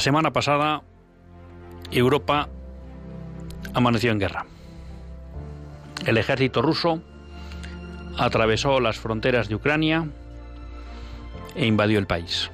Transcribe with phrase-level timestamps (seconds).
[0.00, 0.82] La semana pasada
[1.90, 2.48] Europa
[3.74, 4.46] amaneció en guerra.
[6.06, 7.02] El ejército ruso
[8.16, 10.08] atravesó las fronteras de Ucrania
[11.54, 12.50] e invadió el país.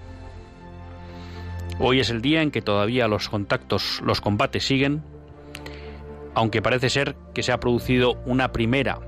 [1.78, 5.04] Hoy es el día en que todavía los contactos, los combates siguen,
[6.34, 8.98] aunque parece ser que se ha producido una primera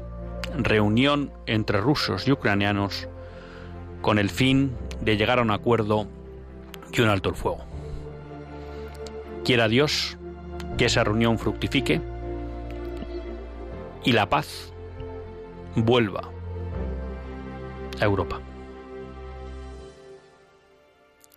[0.57, 3.09] reunión entre rusos y ucranianos
[4.01, 6.07] con el fin de llegar a un acuerdo
[6.93, 7.78] y un alto el fuego.
[9.49, 10.19] Quiera Dios
[10.77, 12.03] que esa reunión fructifique
[14.05, 14.75] y la paz
[15.75, 16.29] vuelva
[17.99, 18.43] a Europa.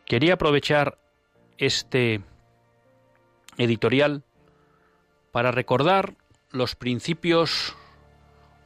[0.03, 0.97] Quería aprovechar
[1.57, 2.19] este
[3.57, 4.23] editorial
[5.31, 6.15] para recordar
[6.49, 7.77] los principios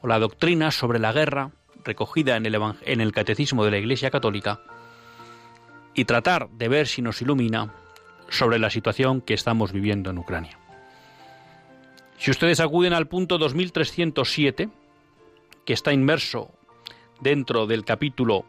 [0.01, 1.51] o la doctrina sobre la guerra
[1.83, 4.61] recogida en el, en el Catecismo de la Iglesia Católica
[5.93, 7.84] y tratar de ver si nos ilumina
[8.29, 10.57] sobre la situación que estamos viviendo en Ucrania.
[12.17, 14.69] Si ustedes acuden al punto 2307,
[15.65, 16.51] que está inmerso
[17.19, 18.45] dentro del capítulo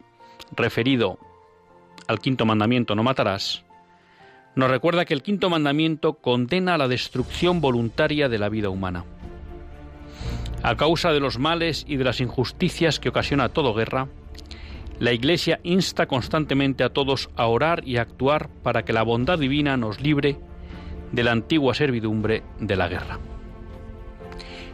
[0.53, 1.19] referido
[2.07, 3.65] al quinto mandamiento, no matarás,
[4.55, 9.05] nos recuerda que el quinto mandamiento condena la destrucción voluntaria de la vida humana.
[10.63, 14.09] A causa de los males y de las injusticias que ocasiona toda guerra,
[14.99, 19.39] la Iglesia insta constantemente a todos a orar y a actuar para que la bondad
[19.39, 20.39] divina nos libre
[21.13, 23.19] de la antigua servidumbre de la guerra.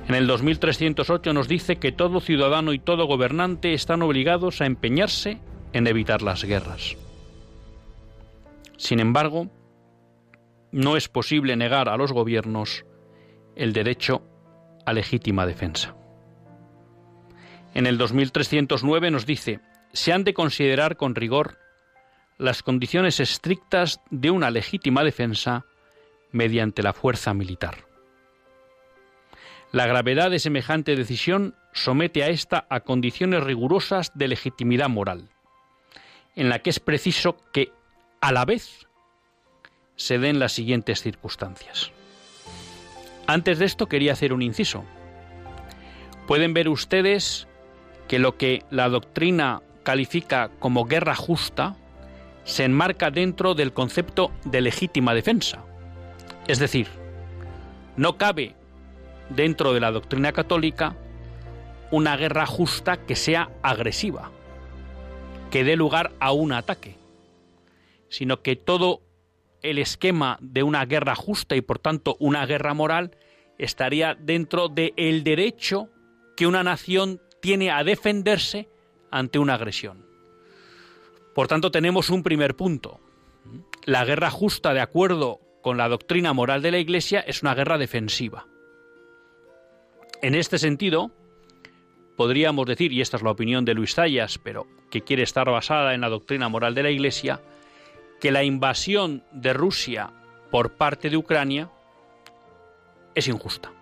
[0.08, 5.38] En el 2308 nos dice que todo ciudadano y todo gobernante están obligados a empeñarse
[5.72, 6.96] en evitar las guerras.
[8.76, 9.48] Sin embargo,
[10.72, 12.84] no es posible negar a los gobiernos
[13.54, 14.22] el derecho
[14.84, 15.94] a legítima defensa.
[17.74, 19.60] En el 2309 nos dice,
[19.92, 21.58] se han de considerar con rigor
[22.38, 25.64] las condiciones estrictas de una legítima defensa
[26.30, 27.86] mediante la fuerza militar.
[29.70, 35.30] La gravedad de semejante decisión somete a ésta a condiciones rigurosas de legitimidad moral,
[36.36, 37.72] en la que es preciso que,
[38.20, 38.86] a la vez,
[39.96, 41.90] se den las siguientes circunstancias.
[43.26, 44.84] Antes de esto quería hacer un inciso.
[46.26, 47.46] Pueden ver ustedes
[48.08, 51.76] que lo que la doctrina califica como guerra justa
[52.44, 55.64] se enmarca dentro del concepto de legítima defensa.
[56.48, 56.88] Es decir,
[57.96, 58.54] no cabe
[59.28, 60.96] dentro de la doctrina católica
[61.90, 64.30] una guerra justa que sea agresiva,
[65.50, 66.96] que dé lugar a un ataque,
[68.08, 69.02] sino que todo
[69.62, 73.16] el esquema de una guerra justa y por tanto una guerra moral
[73.58, 75.88] estaría dentro del el derecho
[76.36, 78.68] que una nación tiene a defenderse
[79.12, 80.04] ante una agresión.
[81.34, 82.98] Por tanto, tenemos un primer punto.
[83.84, 87.78] La guerra justa, de acuerdo con la doctrina moral de la Iglesia, es una guerra
[87.78, 88.46] defensiva.
[90.20, 91.10] En este sentido,
[92.16, 95.94] podríamos decir, y esta es la opinión de Luis Zayas, pero que quiere estar basada
[95.94, 97.40] en la doctrina moral de la Iglesia,
[98.20, 100.10] que la invasión de Rusia
[100.50, 101.70] por parte de Ucrania
[103.14, 103.72] es injusta.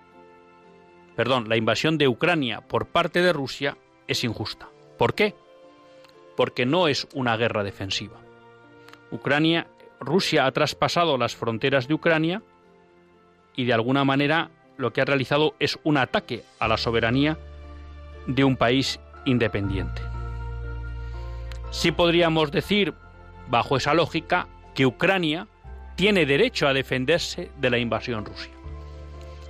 [1.17, 4.71] Perdón, la invasión de Ucrania por parte de Rusia es injusta.
[5.01, 5.35] ¿Por qué?
[6.37, 8.19] Porque no es una guerra defensiva.
[9.11, 9.67] Ucrania,
[9.99, 12.43] Rusia ha traspasado las fronteras de Ucrania
[13.57, 17.39] y de alguna manera lo que ha realizado es un ataque a la soberanía
[18.27, 20.03] de un país independiente.
[21.71, 22.93] Sí podríamos decir,
[23.49, 25.49] bajo esa lógica, que Ucrania
[25.97, 28.51] tiene derecho a defenderse de la invasión rusa.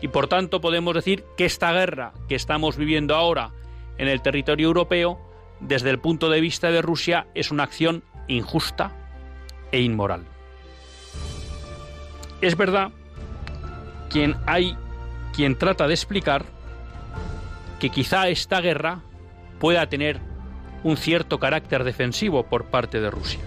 [0.00, 3.50] Y por tanto podemos decir que esta guerra que estamos viviendo ahora
[3.98, 5.29] en el territorio europeo
[5.60, 8.92] desde el punto de vista de Rusia es una acción injusta
[9.72, 10.24] e inmoral.
[12.40, 12.90] Es verdad
[14.08, 14.76] quien hay
[15.34, 16.44] quien trata de explicar
[17.78, 19.00] que quizá esta guerra
[19.58, 20.20] pueda tener
[20.82, 23.40] un cierto carácter defensivo por parte de Rusia.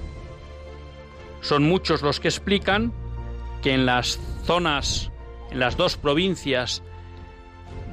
[1.41, 2.93] Son muchos los que explican
[3.61, 5.11] que en las zonas,
[5.51, 6.83] en las dos provincias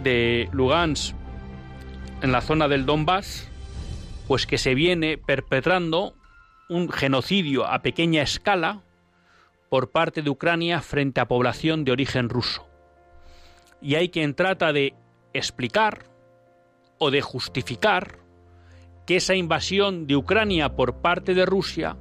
[0.02, 1.14] de Lugansk,
[2.22, 3.49] en la zona del Donbass,
[4.30, 6.14] pues que se viene perpetrando
[6.68, 8.84] un genocidio a pequeña escala
[9.68, 12.64] por parte de Ucrania frente a población de origen ruso.
[13.82, 14.94] Y hay quien trata de
[15.32, 16.04] explicar
[16.98, 18.20] o de justificar
[19.04, 21.96] que esa invasión de Ucrania por parte de Rusia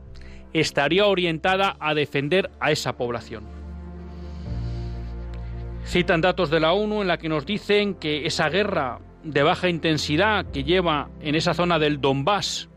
[0.54, 3.44] estaría orientada a defender a esa población.
[5.84, 9.70] Citan datos de la ONU en la que nos dicen que esa guerra de baja
[9.70, 12.70] intensidad que lleva en esa zona del Donbass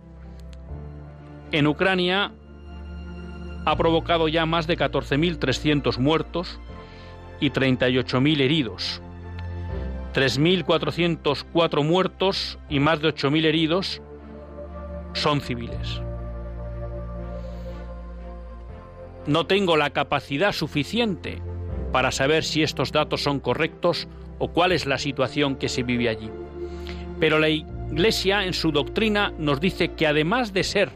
[1.52, 2.32] en Ucrania
[3.64, 6.58] ha provocado ya más de 14.300 muertos
[7.40, 9.02] y 38.000 heridos.
[10.14, 14.02] 3.404 muertos y más de 8.000 heridos
[15.12, 16.02] son civiles.
[19.26, 21.40] No tengo la capacidad suficiente
[21.92, 24.08] para saber si estos datos son correctos
[24.44, 26.28] o cuál es la situación que se vive allí.
[27.20, 30.90] Pero la Iglesia en su doctrina nos dice que además de ser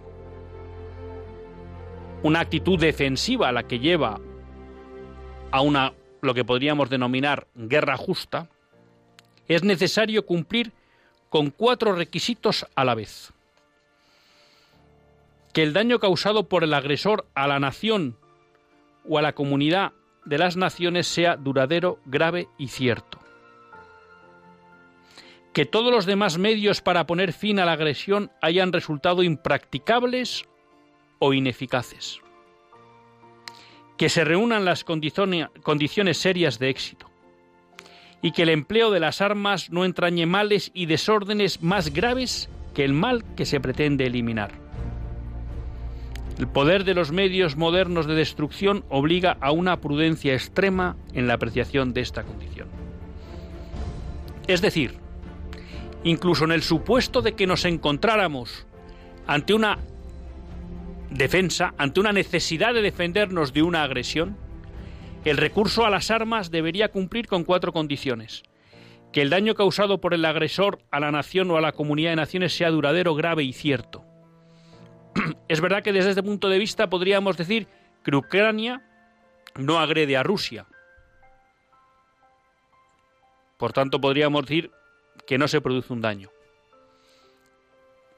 [2.25, 4.19] una actitud defensiva la que lleva
[5.53, 8.49] a una lo que podríamos denominar guerra justa,
[9.47, 10.73] es necesario cumplir
[11.29, 13.33] con cuatro requisitos a la vez.
[15.53, 18.17] Que el daño causado por el agresor a la nación
[19.09, 19.93] o a la comunidad
[20.25, 23.21] de las naciones sea duradero, grave y cierto.
[25.57, 30.45] Que todos los demás medios para poner fin a la agresión hayan resultado impracticables
[31.19, 32.21] o ineficaces.
[33.97, 37.11] Que se reúnan las condiciones serias de éxito
[38.21, 42.85] y que el empleo de las armas no entrañe males y desórdenes más graves que
[42.85, 44.53] el mal que se pretende eliminar.
[46.39, 51.33] El poder de los medios modernos de destrucción obliga a una prudencia extrema en la
[51.33, 52.69] apreciación de esta condición.
[54.49, 55.06] Es decir,
[56.07, 58.65] incluso en el supuesto de que nos encontráramos
[59.27, 59.79] ante una
[61.11, 64.37] defensa, ante una necesidad de defendernos de una agresión,
[65.25, 68.45] el recurso a las armas debería cumplir con cuatro condiciones.
[69.13, 72.17] Que el daño causado por el agresor a la nación o a la comunidad de
[72.17, 74.05] naciones sea duradero, grave y cierto.
[75.49, 77.67] es verdad que desde este punto de vista podríamos decir
[78.05, 78.81] que Ucrania
[79.57, 80.67] no agrede a Rusia.
[83.57, 84.71] Por tanto, podríamos decir
[85.27, 86.31] que no se produce un daño.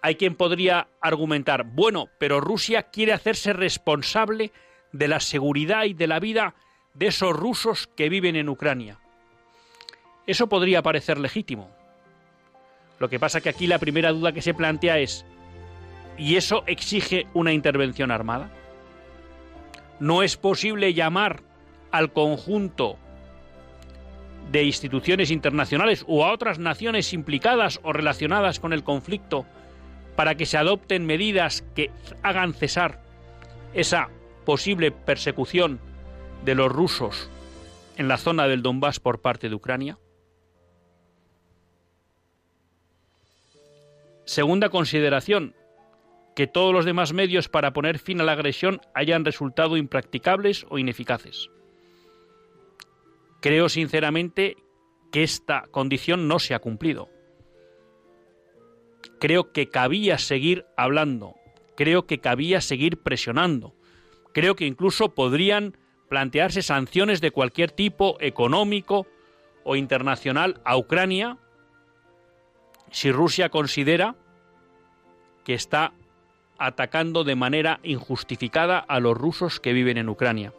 [0.00, 4.52] Hay quien podría argumentar, bueno, pero Rusia quiere hacerse responsable
[4.92, 6.54] de la seguridad y de la vida
[6.94, 8.98] de esos rusos que viven en Ucrania.
[10.26, 11.70] Eso podría parecer legítimo.
[12.98, 15.24] Lo que pasa que aquí la primera duda que se plantea es,
[16.16, 18.50] ¿y eso exige una intervención armada?
[20.00, 21.42] ¿No es posible llamar
[21.90, 22.98] al conjunto
[24.50, 29.44] de instituciones internacionales o a otras naciones implicadas o relacionadas con el conflicto
[30.16, 31.90] para que se adopten medidas que
[32.22, 33.00] hagan cesar
[33.74, 34.08] esa
[34.44, 35.80] posible persecución
[36.44, 37.30] de los rusos
[37.96, 39.98] en la zona del Donbass por parte de Ucrania?
[44.24, 45.54] Segunda consideración,
[46.34, 50.78] que todos los demás medios para poner fin a la agresión hayan resultado impracticables o
[50.78, 51.50] ineficaces.
[53.40, 54.56] Creo sinceramente
[55.12, 57.08] que esta condición no se ha cumplido.
[59.20, 61.34] Creo que cabía seguir hablando,
[61.76, 63.74] creo que cabía seguir presionando,
[64.32, 65.76] creo que incluso podrían
[66.08, 69.06] plantearse sanciones de cualquier tipo, económico
[69.64, 71.38] o internacional, a Ucrania
[72.90, 74.16] si Rusia considera
[75.44, 75.92] que está
[76.58, 80.52] atacando de manera injustificada a los rusos que viven en Ucrania.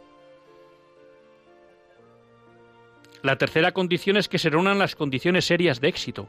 [3.22, 6.28] La tercera condición es que se reúnan las condiciones serias de éxito.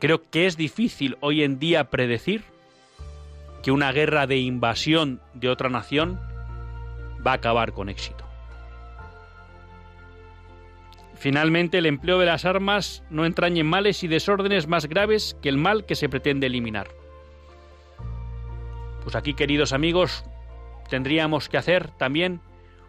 [0.00, 2.42] Creo que es difícil hoy en día predecir
[3.62, 6.20] que una guerra de invasión de otra nación
[7.24, 8.24] va a acabar con éxito.
[11.14, 15.56] Finalmente, el empleo de las armas no entrañe males y desórdenes más graves que el
[15.56, 16.88] mal que se pretende eliminar.
[19.04, 20.24] Pues aquí, queridos amigos,
[20.90, 22.40] tendríamos que hacer también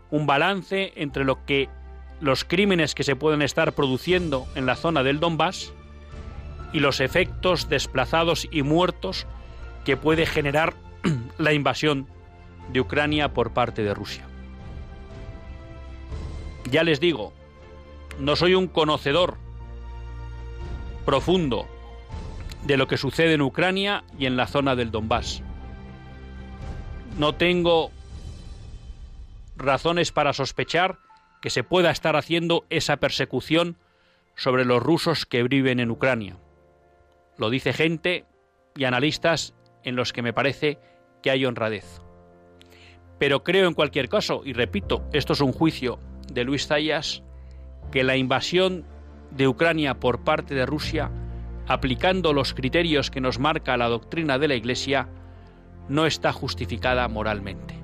[0.10, 1.70] un balance entre lo que
[2.22, 5.74] los crímenes que se pueden estar produciendo en la zona del Donbass
[6.72, 9.28] y los efectos desplazados y muertos
[9.86, 10.74] que puede generar
[11.38, 12.08] la invasión
[12.72, 14.26] de Ucrania por parte de Rusia.
[16.72, 17.34] Ya les digo,
[18.20, 19.38] no soy un conocedor
[21.06, 21.68] profundo
[22.64, 25.42] de lo que sucede en Ucrania y en la zona del Donbass.
[27.18, 27.92] No tengo
[29.58, 30.98] razones para sospechar
[31.44, 33.76] que se pueda estar haciendo esa persecución
[34.34, 36.38] sobre los rusos que viven en Ucrania.
[37.38, 38.24] Lo dice gente
[38.78, 40.80] y analistas en los que me parece
[41.22, 42.00] que hay honradez.
[43.20, 46.00] Pero creo en cualquier caso, y repito, esto es un juicio
[46.32, 47.24] de Luis Zayas,
[47.92, 48.86] que la invasión
[49.32, 51.12] de Ucrania por parte de Rusia,
[51.68, 55.10] aplicando los criterios que nos marca la doctrina de la Iglesia,
[55.90, 57.83] no está justificada moralmente.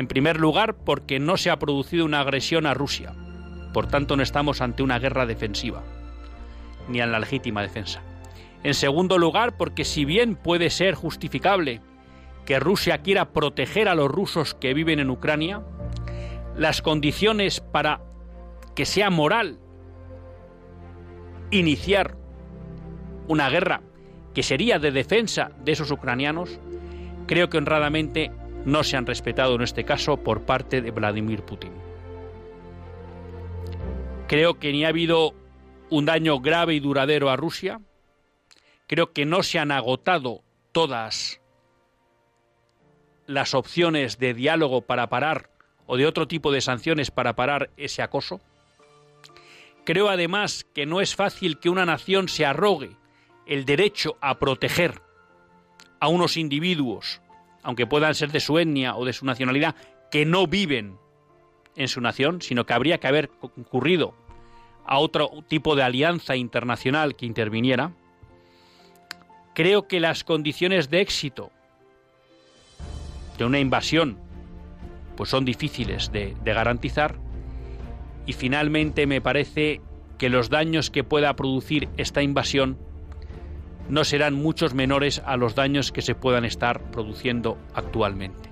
[0.00, 3.12] En primer lugar, porque no se ha producido una agresión a Rusia,
[3.74, 5.82] por tanto no estamos ante una guerra defensiva,
[6.88, 8.00] ni en la legítima defensa.
[8.62, 11.82] En segundo lugar, porque si bien puede ser justificable
[12.46, 15.60] que Rusia quiera proteger a los rusos que viven en Ucrania,
[16.56, 18.00] las condiciones para
[18.74, 19.58] que sea moral
[21.50, 22.16] iniciar
[23.28, 23.82] una guerra
[24.32, 26.58] que sería de defensa de esos ucranianos,
[27.26, 28.30] creo que honradamente
[28.64, 31.72] no se han respetado en este caso por parte de Vladimir Putin.
[34.26, 35.34] Creo que ni ha habido
[35.90, 37.80] un daño grave y duradero a Rusia.
[38.86, 41.40] Creo que no se han agotado todas
[43.26, 45.50] las opciones de diálogo para parar
[45.86, 48.40] o de otro tipo de sanciones para parar ese acoso.
[49.84, 52.96] Creo además que no es fácil que una nación se arrogue
[53.46, 55.00] el derecho a proteger
[55.98, 57.20] a unos individuos,
[57.62, 59.74] aunque puedan ser de su etnia o de su nacionalidad,
[60.10, 60.98] que no viven
[61.76, 64.14] en su nación, sino que habría que haber concurrido
[64.86, 67.92] a otro tipo de alianza internacional que interviniera.
[69.54, 71.50] Creo que las condiciones de éxito
[73.38, 74.18] de una invasión
[75.16, 77.16] pues son difíciles de, de garantizar
[78.26, 79.80] y finalmente me parece
[80.18, 82.78] que los daños que pueda producir esta invasión
[83.90, 88.48] no serán muchos menores a los daños que se puedan estar produciendo actualmente.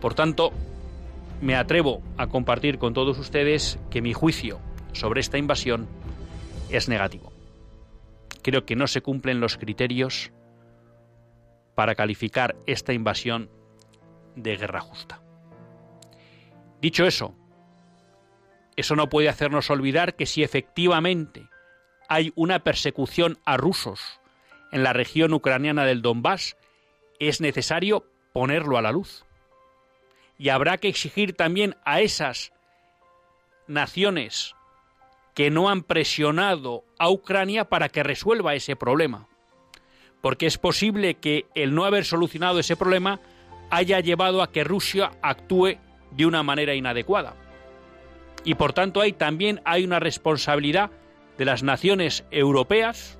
[0.00, 0.52] Por tanto,
[1.40, 4.60] me atrevo a compartir con todos ustedes que mi juicio
[4.92, 5.88] sobre esta invasión
[6.70, 7.32] es negativo.
[8.42, 10.32] Creo que no se cumplen los criterios
[11.76, 13.48] para calificar esta invasión
[14.34, 15.22] de guerra justa.
[16.80, 17.36] Dicho eso,
[18.74, 21.51] eso no puede hacernos olvidar que si efectivamente
[22.12, 24.20] hay una persecución a rusos
[24.70, 26.58] en la región ucraniana del Donbass,
[27.18, 28.04] es necesario
[28.34, 29.24] ponerlo a la luz.
[30.36, 32.52] Y habrá que exigir también a esas
[33.66, 34.54] naciones
[35.32, 39.26] que no han presionado a Ucrania para que resuelva ese problema.
[40.20, 43.20] Porque es posible que el no haber solucionado ese problema
[43.70, 45.78] haya llevado a que Rusia actúe
[46.10, 47.36] de una manera inadecuada.
[48.44, 50.90] Y por tanto también hay una responsabilidad
[51.38, 53.18] de las naciones europeas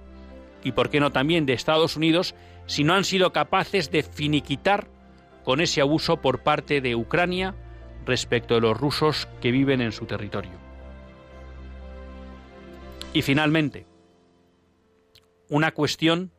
[0.62, 2.34] y por qué no también de Estados Unidos
[2.66, 4.86] si no han sido capaces de finiquitar
[5.44, 7.54] con ese abuso por parte de Ucrania
[8.06, 10.52] respecto de los rusos que viven en su territorio.
[13.12, 13.86] Y finalmente,
[15.48, 16.32] una cuestión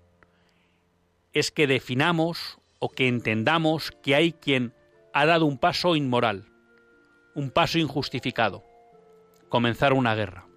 [1.34, 4.74] es que definamos o que entendamos que hay quien
[5.14, 6.46] ha dado un paso inmoral,
[7.36, 8.64] un paso injustificado,
[9.50, 10.48] comenzar una guerra.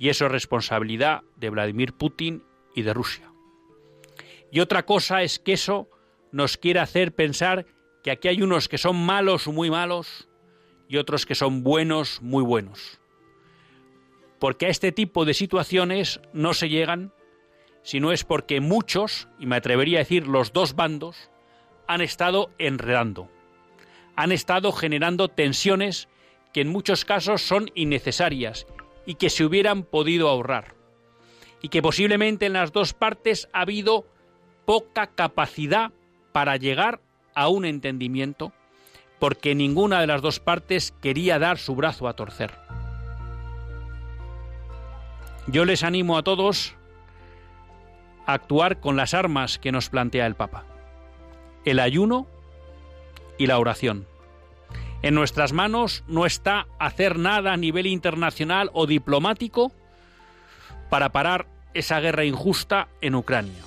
[0.00, 2.42] Y eso es responsabilidad de Vladimir Putin
[2.74, 3.30] y de Rusia.
[4.50, 5.90] Y otra cosa es que eso
[6.32, 7.66] nos quiere hacer pensar
[8.02, 10.26] que aquí hay unos que son malos, muy malos,
[10.88, 12.98] y otros que son buenos, muy buenos.
[14.38, 17.12] Porque a este tipo de situaciones no se llegan
[17.82, 21.30] si no es porque muchos, y me atrevería a decir los dos bandos,
[21.86, 23.30] han estado enredando,
[24.16, 26.08] han estado generando tensiones
[26.54, 28.66] que en muchos casos son innecesarias
[29.06, 30.74] y que se hubieran podido ahorrar.
[31.62, 34.06] Y que posiblemente en las dos partes ha habido
[34.64, 35.92] poca capacidad
[36.32, 37.00] para llegar
[37.34, 38.52] a un entendimiento
[39.18, 42.50] porque ninguna de las dos partes quería dar su brazo a torcer.
[45.46, 46.74] Yo les animo a todos
[48.26, 50.64] a actuar con las armas que nos plantea el Papa.
[51.64, 52.26] El ayuno
[53.36, 54.06] y la oración.
[55.02, 59.72] En nuestras manos no está hacer nada a nivel internacional o diplomático
[60.90, 63.62] para parar esa guerra injusta en Ucrania.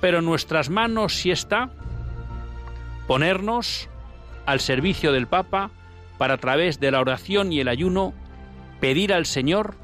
[0.00, 1.70] Pero en nuestras manos sí está
[3.06, 3.88] ponernos
[4.46, 5.70] al servicio del Papa
[6.18, 8.12] para a través de la oración y el ayuno
[8.80, 9.74] pedir al Señor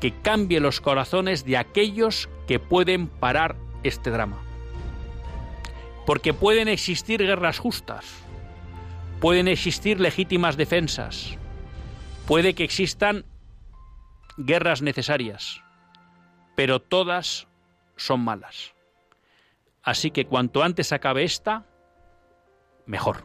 [0.00, 4.38] que cambie los corazones de aquellos que pueden parar este drama.
[6.06, 8.23] Porque pueden existir guerras justas,
[9.24, 11.38] pueden existir legítimas defensas,
[12.26, 13.24] puede que existan
[14.36, 15.62] guerras necesarias,
[16.56, 17.48] pero todas
[17.96, 18.74] son malas.
[19.82, 21.64] Así que cuanto antes acabe esta,
[22.84, 23.24] mejor.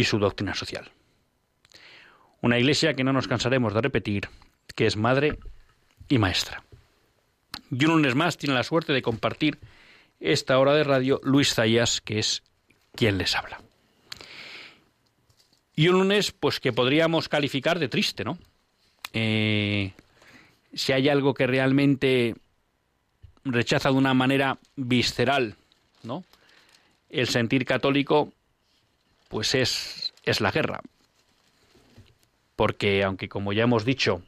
[0.00, 0.90] y su doctrina social.
[2.40, 4.30] Una iglesia que no nos cansaremos de repetir,
[4.74, 5.38] que es madre
[6.08, 6.64] y maestra.
[7.70, 9.58] Y un lunes más tiene la suerte de compartir
[10.18, 12.42] esta hora de radio Luis Zayas, que es
[12.94, 13.60] quien les habla.
[15.76, 18.38] Y un lunes, pues que podríamos calificar de triste, ¿no?
[19.12, 19.92] Eh,
[20.72, 22.36] si hay algo que realmente
[23.44, 25.56] rechaza de una manera visceral,
[26.04, 26.24] ¿no?
[27.10, 28.32] El sentir católico,
[29.30, 30.80] pues es, es la guerra.
[32.56, 34.22] Porque aunque como ya hemos dicho,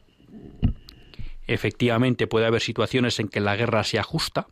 [1.48, 4.46] efectivamente puede haber situaciones en que la guerra sea justa,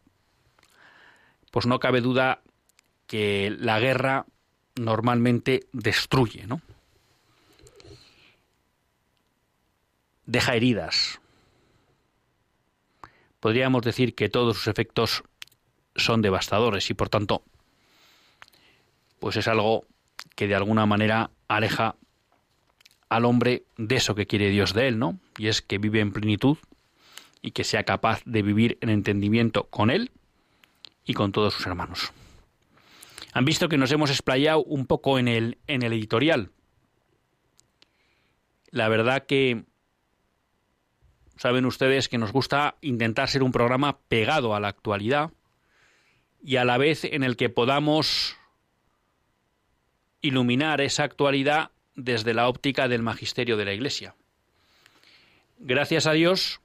[1.53, 2.43] pues no cabe duda
[3.07, 4.27] que la guerra
[4.75, 6.61] normalmente destruye, ¿no?
[10.27, 11.21] Deja heridas.
[13.39, 15.23] Podríamos decir que todos sus efectos
[15.95, 17.45] son devastadores y por tanto
[19.21, 19.85] pues es algo
[20.41, 21.97] que de alguna manera aleja
[23.11, 25.19] al hombre de eso que quiere Dios de él, ¿no?
[25.37, 26.57] Y es que vive en plenitud
[27.43, 30.11] y que sea capaz de vivir en entendimiento con él
[31.05, 32.15] y con todos sus hermanos.
[33.35, 36.53] Han visto que nos hemos explayado un poco en el, en el editorial.
[38.71, 39.65] La verdad que
[41.37, 45.33] saben ustedes que nos gusta intentar ser un programa pegado a la actualidad
[46.43, 48.40] y a la vez en el que podamos
[50.23, 54.15] iluminar esa actualidad desde la óptica del magisterio de la Iglesia.
[55.59, 56.61] Gracias a Dios,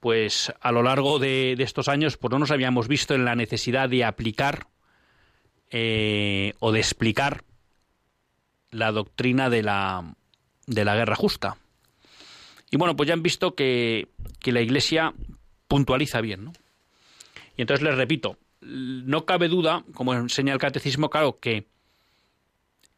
[0.00, 3.88] pues a lo largo de, estos años, pues no nos habíamos visto en la necesidad
[3.88, 4.66] de aplicar
[5.70, 7.44] eh, o de explicar
[8.70, 10.14] la doctrina de la,
[10.66, 11.56] de la guerra justa.
[12.70, 14.08] Y bueno, pues ya han visto que,
[14.40, 15.14] que la Iglesia
[15.68, 16.52] puntualiza bien, ¿no?
[17.56, 21.66] Y entonces les repito, no cabe duda, como enseña el catecismo, claro, que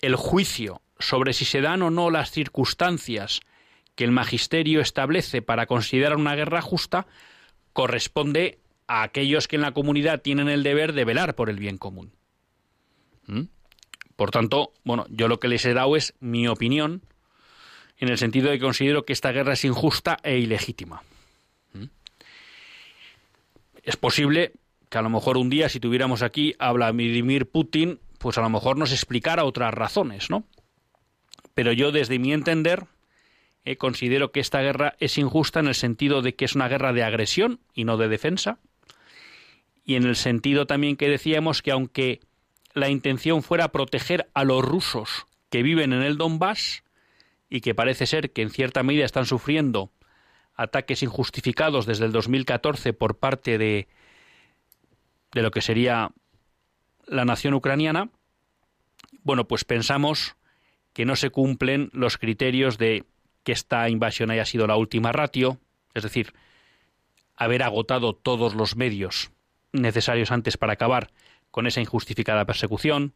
[0.01, 3.41] el juicio sobre si se dan o no las circunstancias
[3.95, 7.07] que el magisterio establece para considerar una guerra justa
[7.73, 11.79] corresponde a aquellos que en la comunidad tienen el deber de velar por el bien
[11.79, 12.13] común.
[13.27, 13.43] ¿Mm?
[14.17, 17.03] Por tanto, bueno, yo lo que les he dado es mi opinión
[17.99, 21.03] en el sentido de que considero que esta guerra es injusta e ilegítima.
[21.73, 21.85] ¿Mm?
[23.83, 24.53] Es posible
[24.95, 28.49] que a lo mejor un día si tuviéramos aquí a Vladimir Putin, pues a lo
[28.49, 30.45] mejor nos explicara otras razones, ¿no?
[31.53, 32.85] Pero yo desde mi entender
[33.65, 36.93] eh, considero que esta guerra es injusta en el sentido de que es una guerra
[36.93, 38.61] de agresión y no de defensa,
[39.85, 42.21] y en el sentido también que decíamos que aunque
[42.73, 46.85] la intención fuera proteger a los rusos que viven en el Donbass
[47.51, 49.91] y que parece ser que en cierta medida están sufriendo
[50.55, 53.89] ataques injustificados desde el 2014 por parte de
[55.35, 56.11] de lo que sería
[57.07, 58.09] la nación ucraniana,
[59.23, 60.37] bueno, pues pensamos
[60.93, 63.05] que no se cumplen los criterios de
[63.43, 65.59] que esta invasión haya sido la última ratio,
[65.93, 66.33] es decir,
[67.37, 69.31] haber agotado todos los medios
[69.73, 71.11] necesarios antes para acabar
[71.51, 73.13] con esa injustificada persecución.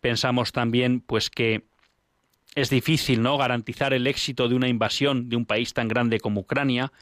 [0.00, 1.64] Pensamos también pues que
[2.54, 6.40] es difícil no garantizar el éxito de una invasión de un país tan grande como
[6.40, 6.92] Ucrania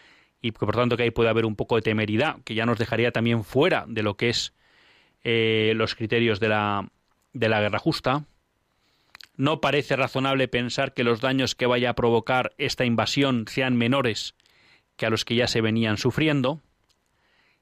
[0.41, 3.11] y por tanto que ahí puede haber un poco de temeridad que ya nos dejaría
[3.13, 4.53] también fuera de lo que es
[5.25, 6.89] eh, los criterios de la,
[7.33, 8.25] de la guerra justa.
[9.37, 14.35] No parece razonable pensar que los daños que vaya a provocar esta invasión sean menores
[14.97, 16.61] que a los que ya se venían sufriendo,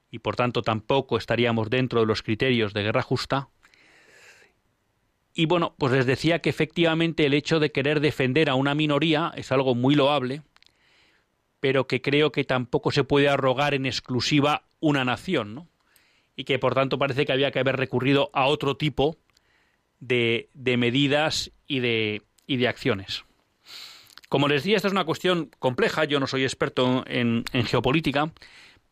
[0.09, 3.49] y por tanto tampoco estaríamos dentro de los criterios de guerra justa.
[5.33, 9.31] Y bueno, pues les decía que efectivamente el hecho de querer defender a una minoría
[9.35, 10.41] es algo muy loable,
[11.59, 15.67] pero que creo que tampoco se puede arrogar en exclusiva una nación, ¿no?
[16.35, 19.17] Y que por tanto parece que había que haber recurrido a otro tipo
[19.99, 23.23] de, de medidas y de, y de acciones.
[24.29, 28.31] Como les decía, esta es una cuestión compleja, yo no soy experto en, en geopolítica,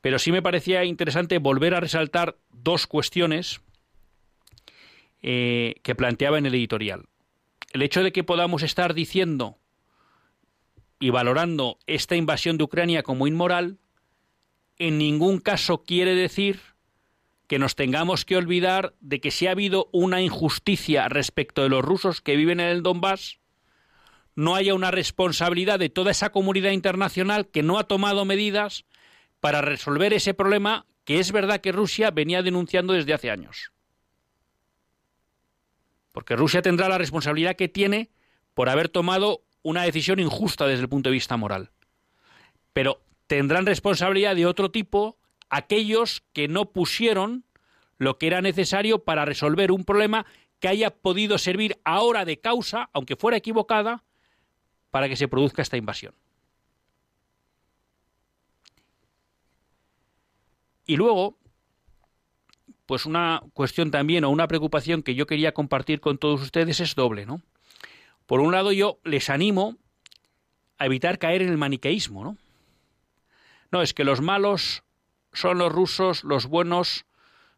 [0.02, 3.60] pero sí me parecía interesante volver a resaltar dos cuestiones
[5.22, 7.06] eh, que planteaba en el editorial.
[7.74, 9.58] El hecho de que podamos estar diciendo
[11.00, 13.80] y valorando esta invasión de Ucrania como inmoral,
[14.78, 16.60] en ningún caso quiere decir
[17.48, 21.84] que nos tengamos que olvidar de que si ha habido una injusticia respecto de los
[21.84, 23.40] rusos que viven en el Donbass,
[24.36, 28.86] no haya una responsabilidad de toda esa comunidad internacional que no ha tomado medidas
[29.40, 33.72] para resolver ese problema que es verdad que Rusia venía denunciando desde hace años.
[36.12, 38.10] Porque Rusia tendrá la responsabilidad que tiene
[38.54, 41.72] por haber tomado una decisión injusta desde el punto de vista moral.
[42.72, 45.18] Pero tendrán responsabilidad de otro tipo
[45.50, 47.46] aquellos que no pusieron
[47.98, 50.28] lo que era necesario para resolver un problema
[50.60, 54.04] que haya podido servir ahora de causa, aunque fuera equivocada,
[54.92, 56.14] para que se produzca esta invasión.
[60.86, 61.40] Y luego,
[62.86, 66.94] pues una cuestión también o una preocupación que yo quería compartir con todos ustedes es
[66.94, 67.42] doble, ¿no?
[68.26, 69.78] Por un lado, yo les animo
[70.78, 72.38] a evitar caer en el maniqueísmo, ¿no?
[73.72, 74.84] No, es que los malos
[75.34, 77.06] son los rusos, los buenos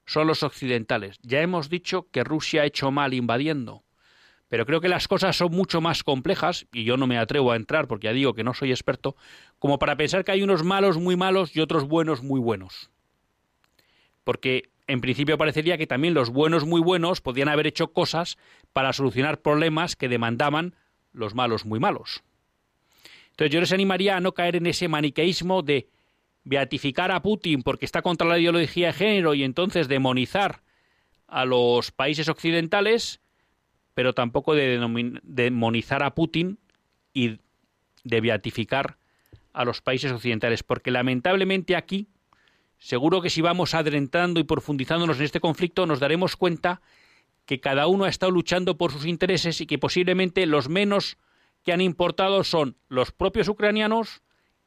[0.05, 1.19] son los occidentales.
[1.21, 3.83] Ya hemos dicho que Rusia ha hecho mal invadiendo,
[4.47, 7.55] pero creo que las cosas son mucho más complejas, y yo no me atrevo a
[7.55, 9.15] entrar porque ya digo que no soy experto,
[9.59, 12.89] como para pensar que hay unos malos muy malos y otros buenos muy buenos.
[14.23, 18.37] Porque en principio parecería que también los buenos muy buenos podían haber hecho cosas
[18.73, 20.75] para solucionar problemas que demandaban
[21.11, 22.23] los malos muy malos.
[23.31, 25.89] Entonces yo les animaría a no caer en ese maniqueísmo de
[26.43, 30.63] beatificar a Putin porque está contra la ideología de género y entonces demonizar
[31.27, 33.19] a los países occidentales,
[33.93, 34.79] pero tampoco de
[35.23, 36.57] demonizar a Putin
[37.13, 37.39] y
[38.03, 38.97] de beatificar
[39.51, 42.07] a los países occidentales, porque lamentablemente aquí,
[42.79, 46.81] seguro que si vamos adentrando y profundizándonos en este conflicto, nos daremos cuenta
[47.45, 51.17] que cada uno ha estado luchando por sus intereses y que posiblemente los menos
[51.63, 54.21] que han importado son los propios ucranianos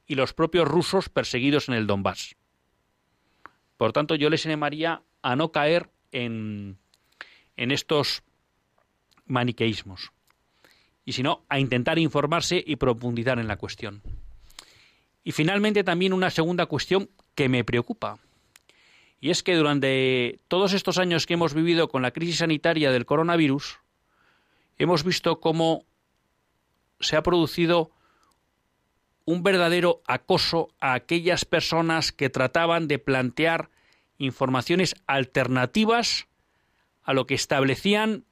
[0.07, 2.37] y los propios rusos perseguidos en el Donbass.
[3.77, 6.79] Por tanto, yo les animaría a no caer en,
[7.57, 8.23] en estos
[9.27, 10.13] maniqueísmos,
[11.05, 14.03] y sino a intentar informarse y profundizar en la cuestión.
[15.23, 18.19] Y finalmente también una segunda cuestión que me preocupa,
[19.19, 23.07] y es que durante todos estos años que hemos vivido con la crisis sanitaria del
[23.07, 23.79] coronavirus,
[24.77, 25.87] hemos visto cómo
[27.01, 27.93] se ha producido
[29.25, 33.71] un verdadero acoso a aquellas personas que trataban de plantear
[34.19, 36.27] informaciones alternativas
[37.03, 38.27] a lo que establecían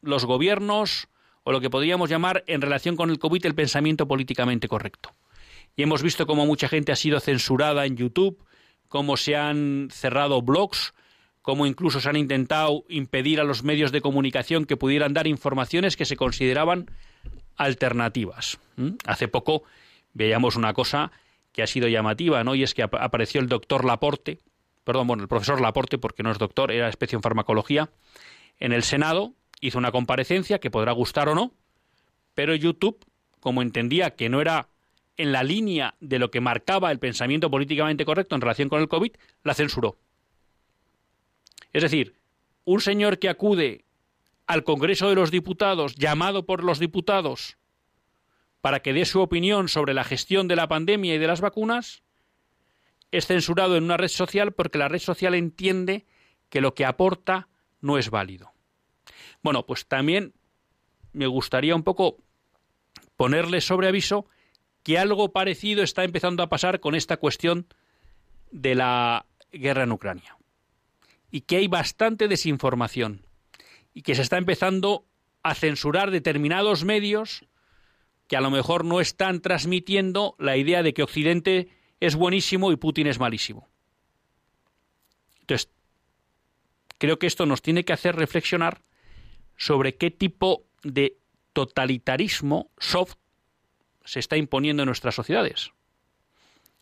[0.00, 1.06] los gobiernos
[1.44, 5.14] o lo que podríamos llamar en relación con el COVID el pensamiento políticamente correcto.
[5.76, 8.44] Y hemos visto cómo mucha gente ha sido censurada en YouTube,
[8.88, 10.92] cómo se han cerrado blogs,
[11.40, 15.96] cómo incluso se han intentado impedir a los medios de comunicación que pudieran dar informaciones
[15.96, 16.90] que se consideraban
[17.56, 18.58] alternativas.
[19.06, 19.64] Hace poco
[20.12, 21.10] veíamos una cosa
[21.52, 22.54] que ha sido llamativa, ¿no?
[22.54, 24.38] Y es que apareció el doctor Laporte,
[24.84, 27.90] perdón, bueno, el profesor Laporte, porque no es doctor, era especie en farmacología,
[28.58, 31.52] en el Senado, hizo una comparecencia que podrá gustar o no,
[32.34, 33.04] pero YouTube,
[33.40, 34.68] como entendía que no era
[35.16, 38.88] en la línea de lo que marcaba el pensamiento políticamente correcto en relación con el
[38.88, 39.12] COVID,
[39.44, 39.98] la censuró.
[41.72, 42.16] Es decir,
[42.64, 43.84] un señor que acude
[44.46, 47.56] al Congreso de los Diputados, llamado por los diputados,
[48.60, 52.02] para que dé su opinión sobre la gestión de la pandemia y de las vacunas,
[53.10, 56.06] es censurado en una red social porque la red social entiende
[56.48, 57.48] que lo que aporta
[57.80, 58.52] no es válido.
[59.42, 60.34] Bueno, pues también
[61.12, 62.18] me gustaría un poco
[63.16, 64.26] ponerles sobre aviso
[64.82, 67.66] que algo parecido está empezando a pasar con esta cuestión
[68.50, 70.36] de la guerra en Ucrania.
[71.30, 73.24] Y que hay bastante desinformación.
[73.94, 75.06] Y que se está empezando
[75.42, 77.46] a censurar determinados medios
[78.28, 81.68] que a lo mejor no están transmitiendo la idea de que Occidente
[82.00, 83.68] es buenísimo y Putin es malísimo.
[85.40, 85.70] Entonces,
[86.98, 88.82] creo que esto nos tiene que hacer reflexionar
[89.56, 91.18] sobre qué tipo de
[91.52, 93.16] totalitarismo soft
[94.04, 95.72] se está imponiendo en nuestras sociedades.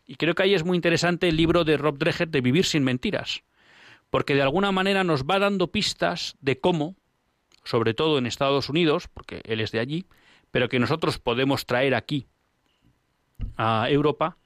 [0.05, 2.83] Y creo que ahí es muy interesante el libro de Rob Dreher de Vivir sin
[2.83, 3.43] mentiras,
[4.09, 6.95] porque de alguna manera nos va dando pistas de cómo,
[7.63, 10.05] sobre todo en Estados Unidos, porque él es de allí,
[10.51, 12.27] pero que nosotros podemos traer aquí
[13.55, 14.37] a Europa,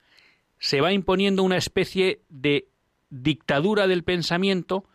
[0.59, 2.67] se va imponiendo una especie de
[3.09, 4.85] dictadura del pensamiento,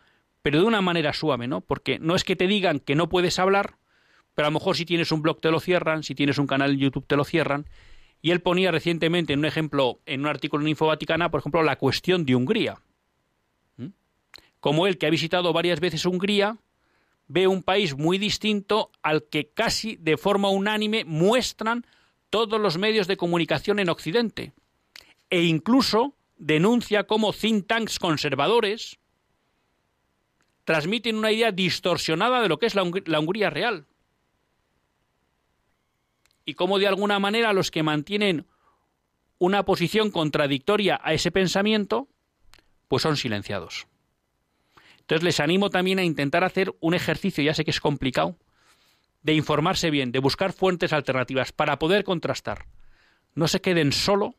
[0.41, 1.61] pero de una manera suave, ¿no?
[1.61, 3.75] Porque no es que te digan que no puedes hablar,
[4.35, 6.71] pero a lo mejor si tienes un blog te lo cierran, si tienes un canal
[6.71, 7.67] en YouTube te lo cierran.
[8.21, 11.63] Y él ponía recientemente en un ejemplo, en un artículo en Info Vaticana, por ejemplo,
[11.63, 12.77] la cuestión de Hungría.
[13.77, 13.87] ¿Mm?
[14.59, 16.57] Como él, que ha visitado varias veces Hungría,
[17.27, 21.85] ve un país muy distinto al que casi de forma unánime muestran
[22.29, 24.53] todos los medios de comunicación en Occidente.
[25.29, 28.99] E incluso denuncia cómo think tanks conservadores
[30.63, 33.85] transmiten una idea distorsionada de lo que es la, Hungría real
[36.45, 38.45] y cómo de alguna manera los que mantienen
[39.37, 42.07] una posición contradictoria a ese pensamiento,
[42.87, 43.87] pues son silenciados.
[44.99, 48.37] Entonces les animo también a intentar hacer un ejercicio, ya sé que es complicado,
[49.23, 52.65] de informarse bien, de buscar fuentes alternativas para poder contrastar.
[53.33, 54.35] No se queden solo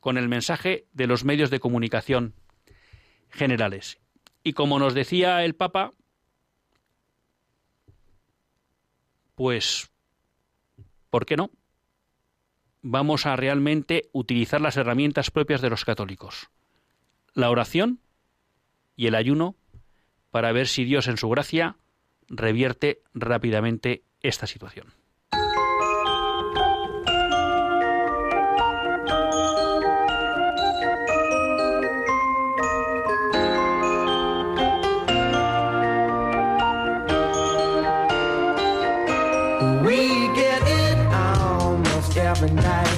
[0.00, 2.34] con el mensaje de los medios de comunicación
[3.30, 3.98] generales.
[4.42, 5.92] Y como nos decía el Papa,
[9.34, 9.90] pues
[11.16, 11.50] ¿Por qué no?
[12.82, 16.50] Vamos a realmente utilizar las herramientas propias de los católicos.
[17.32, 18.00] La oración
[18.96, 19.56] y el ayuno
[20.30, 21.78] para ver si Dios en su gracia
[22.28, 24.92] revierte rápidamente esta situación.
[42.42, 42.95] every night.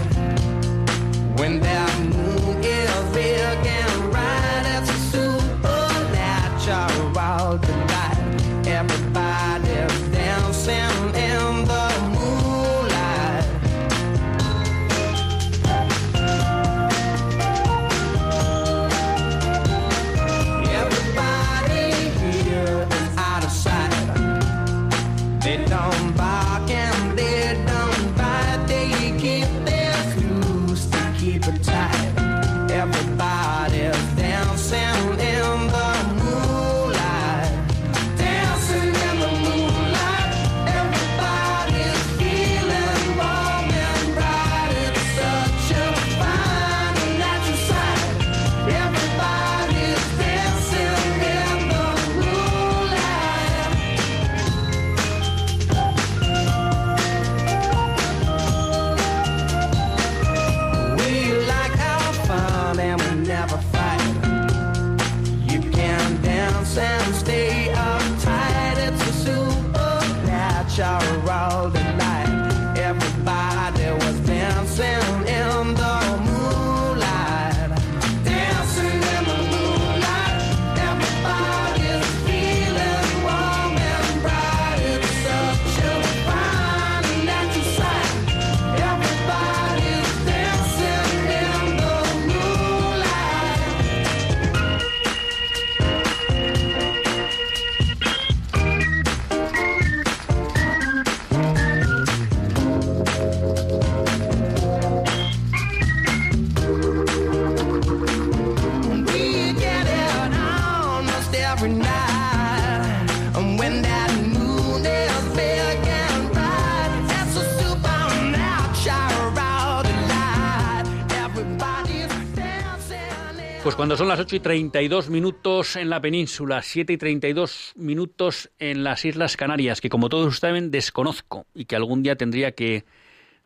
[123.76, 128.82] Cuando son las 8 y 32 minutos en la península, 7 y 32 minutos en
[128.82, 132.84] las Islas Canarias, que como todos saben desconozco y que algún día tendría que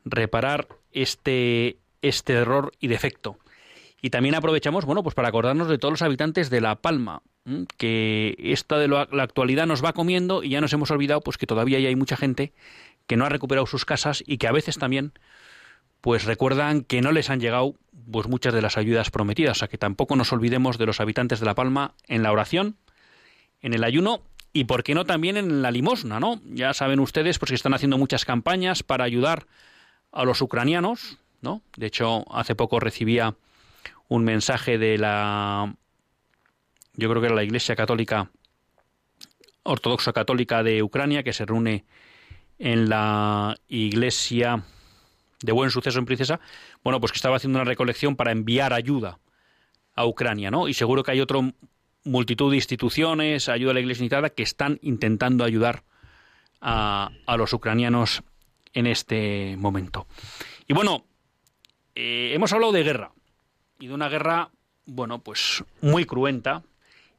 [0.05, 3.39] reparar este, este error y defecto.
[4.01, 7.23] Y también aprovechamos, bueno, pues para acordarnos de todos los habitantes de La Palma,
[7.77, 11.47] que esta de la actualidad nos va comiendo y ya nos hemos olvidado pues que
[11.47, 12.53] todavía hay mucha gente
[13.07, 15.13] que no ha recuperado sus casas y que a veces también
[16.03, 17.77] pues recuerdan que no les han llegado
[18.11, 21.41] pues muchas de las ayudas prometidas, o sea que tampoco nos olvidemos de los habitantes
[21.41, 22.77] de La Palma en la oración,
[23.61, 26.41] en el ayuno y por qué no también en la limosna, ¿no?
[26.45, 29.47] Ya saben ustedes pues que están haciendo muchas campañas para ayudar
[30.11, 31.63] a los ucranianos, ¿no?
[31.77, 33.35] De hecho, hace poco recibía
[34.09, 35.75] un mensaje de la
[36.95, 38.31] yo creo que era la Iglesia Católica
[39.63, 41.85] Ortodoxa Católica de Ucrania que se reúne
[42.59, 44.63] en la iglesia
[45.43, 46.41] de Buen Suceso en Princesa,
[46.83, 49.19] bueno, pues que estaba haciendo una recolección para enviar ayuda
[49.95, 50.69] a Ucrania, ¿no?
[50.69, 51.39] Y seguro que hay otra
[52.05, 55.85] multitud de instituciones, ayuda a la Iglesia Unitada, que están intentando ayudar
[56.61, 58.23] a, a los ucranianos
[58.73, 60.07] en este momento.
[60.67, 61.05] Y bueno,
[61.95, 63.13] eh, hemos hablado de guerra,
[63.79, 64.51] y de una guerra,
[64.87, 66.63] bueno, pues muy cruenta,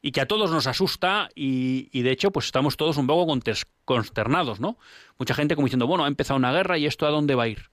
[0.01, 3.39] y que a todos nos asusta y, y, de hecho pues estamos todos un poco
[3.85, 4.77] consternados, ¿no?
[5.17, 7.47] Mucha gente como diciendo, bueno, ha empezado una guerra y esto a dónde va a
[7.47, 7.69] ir.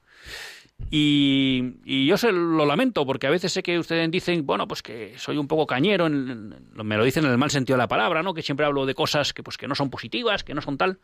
[0.90, 5.14] Y, yo se lo lamento porque a veces sé que ustedes dicen, bueno, pues que
[5.18, 8.22] soy un poco cañero, en, me lo dicen en el mal sentido de la palabra,
[8.22, 8.35] ¿no?
[8.35, 10.98] Que siempre hablo de cosas que pues que no son positivas, que no son tal.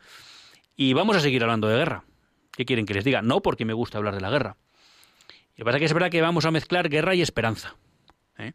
[0.77, 2.05] Y vamos a seguir hablando de guerra.
[2.53, 3.23] ¿Qué quieren que les diga?
[3.23, 4.57] No porque me gusta hablar de la guerra.
[5.57, 7.77] Lo que pasa es que es verdad que vamos a mezclar guerra y esperanza.
[8.39, 8.53] ¿eh?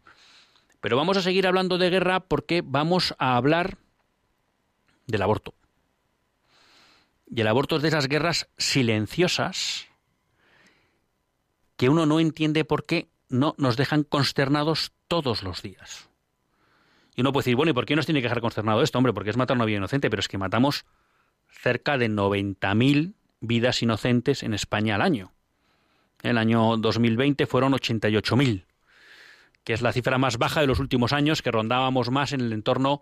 [0.81, 3.77] Pero vamos a seguir hablando de guerra porque vamos a hablar
[5.07, 5.53] del aborto.
[7.33, 9.90] Y el aborto es de esas guerras silenciosas
[11.81, 16.11] que uno no entiende por qué no nos dejan consternados todos los días.
[17.15, 18.99] Y uno puede decir, bueno, ¿y por qué nos tiene que dejar consternado esto?
[18.99, 20.85] Hombre, porque es matar una vida inocente, pero es que matamos
[21.49, 25.33] cerca de 90.000 vidas inocentes en España al año.
[26.21, 28.67] El año 2020 fueron 88.000
[29.63, 32.53] que es la cifra más baja de los últimos años, que rondábamos más en el
[32.53, 33.01] entorno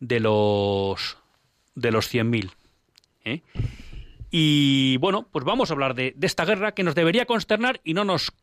[0.00, 1.16] de los
[1.76, 2.50] de los 100.000.
[3.24, 3.42] ¿eh?
[4.38, 8.04] Y bueno, pues vamos a hablar de, esta guerra que nos debería consternar y no
[8.04, 8.34] nos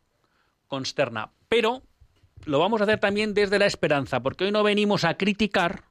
[0.68, 1.30] consterna.
[1.50, 1.84] Pero
[2.46, 5.84] lo vamos a hacer también desde la esperanza, porque hoy no venimos a criticar,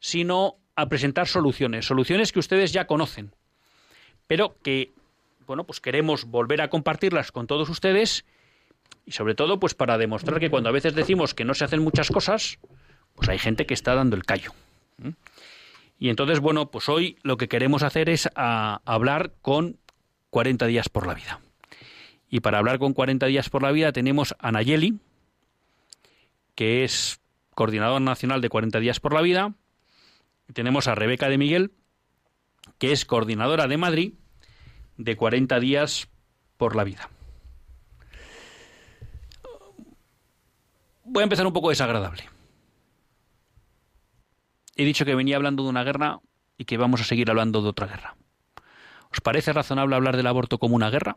[0.00, 3.34] sino a presentar soluciones, soluciones que ustedes ya conocen,
[4.26, 4.94] pero que,
[5.46, 8.24] bueno, pues queremos volver a compartirlas con todos ustedes
[9.04, 11.82] y sobre todo, pues para demostrar que cuando a veces decimos que no se hacen
[11.82, 12.58] muchas cosas,
[13.14, 14.54] pues hay gente que está dando el callo.
[15.98, 19.78] Y entonces, bueno, pues hoy lo que queremos hacer es hablar con
[20.30, 21.40] 40 días por la vida.
[22.30, 24.98] Y para hablar con 40 días por la vida tenemos a Nayeli,
[26.54, 27.20] que es
[27.54, 29.54] coordinadora nacional de 40 días por la vida.
[30.52, 31.72] Tenemos a Rebeca de Miguel,
[32.78, 34.12] que es coordinadora de Madrid
[34.96, 36.08] de 40 días
[36.56, 37.08] por la vida.
[41.04, 42.24] Voy a empezar un poco desagradable.
[44.78, 46.20] He dicho que venía hablando de una guerra
[46.56, 48.16] y que vamos a seguir hablando de otra guerra.
[49.10, 51.16] ¿Os parece razonable hablar del aborto como una guerra?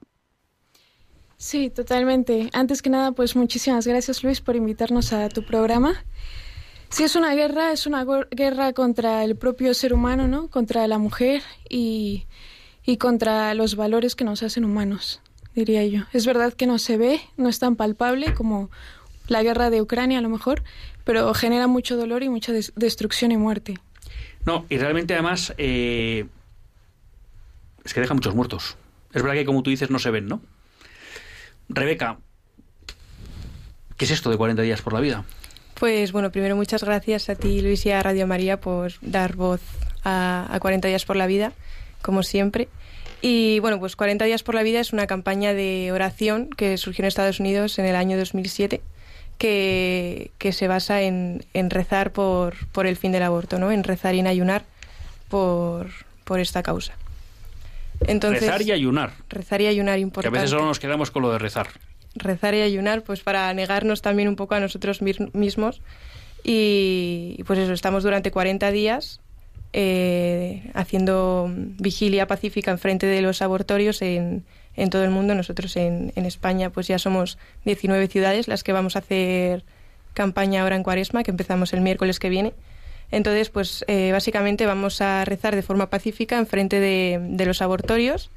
[1.37, 2.49] Sí, totalmente.
[2.53, 6.03] Antes que nada, pues muchísimas gracias Luis por invitarnos a tu programa.
[6.89, 10.49] Si es una guerra, es una guerra contra el propio ser humano, ¿no?
[10.49, 12.25] Contra la mujer y,
[12.83, 15.21] y contra los valores que nos hacen humanos,
[15.53, 16.01] diría yo.
[16.13, 18.71] Es verdad que no se ve, no es tan palpable como
[19.31, 20.61] la guerra de Ucrania a lo mejor,
[21.05, 23.75] pero genera mucho dolor y mucha destrucción y muerte.
[24.45, 26.25] No, y realmente además eh,
[27.85, 28.77] es que deja muchos muertos.
[29.13, 30.41] Es verdad que como tú dices no se ven, ¿no?
[31.69, 32.17] Rebeca,
[33.97, 35.23] ¿qué es esto de 40 días por la vida?
[35.75, 39.61] Pues bueno, primero muchas gracias a ti Luis y a Radio María por dar voz
[40.03, 41.53] a, a 40 días por la vida,
[42.01, 42.67] como siempre.
[43.21, 47.03] Y bueno, pues 40 días por la vida es una campaña de oración que surgió
[47.03, 48.81] en Estados Unidos en el año 2007
[49.41, 53.71] que, se basa en, rezar por, por, el fin del aborto, ¿no?
[53.71, 54.65] En rezar y en ayunar
[55.29, 55.87] por,
[56.25, 56.93] por esta causa.
[58.01, 59.13] Entonces, rezar y ayunar.
[59.29, 60.31] Rezar y ayunar, importante.
[60.31, 61.69] Que a veces solo nos quedamos con lo de rezar.
[62.13, 65.81] Rezar y ayunar, pues para negarnos también un poco a nosotros mismos.
[66.43, 69.21] Y pues eso, estamos durante 40 días
[69.73, 74.43] eh, haciendo vigilia pacífica en frente de los abortorios en,
[74.75, 75.35] en todo el mundo.
[75.35, 79.63] Nosotros en, España pues ya somos 19 ciudades las que vamos a hacer
[80.13, 82.53] campaña ahora en Cuaresma, que empezamos el miércoles que viene.
[83.11, 87.61] Entonces, pues eh, básicamente vamos a rezar de forma pacífica en frente de, de los
[87.61, 88.29] abortorios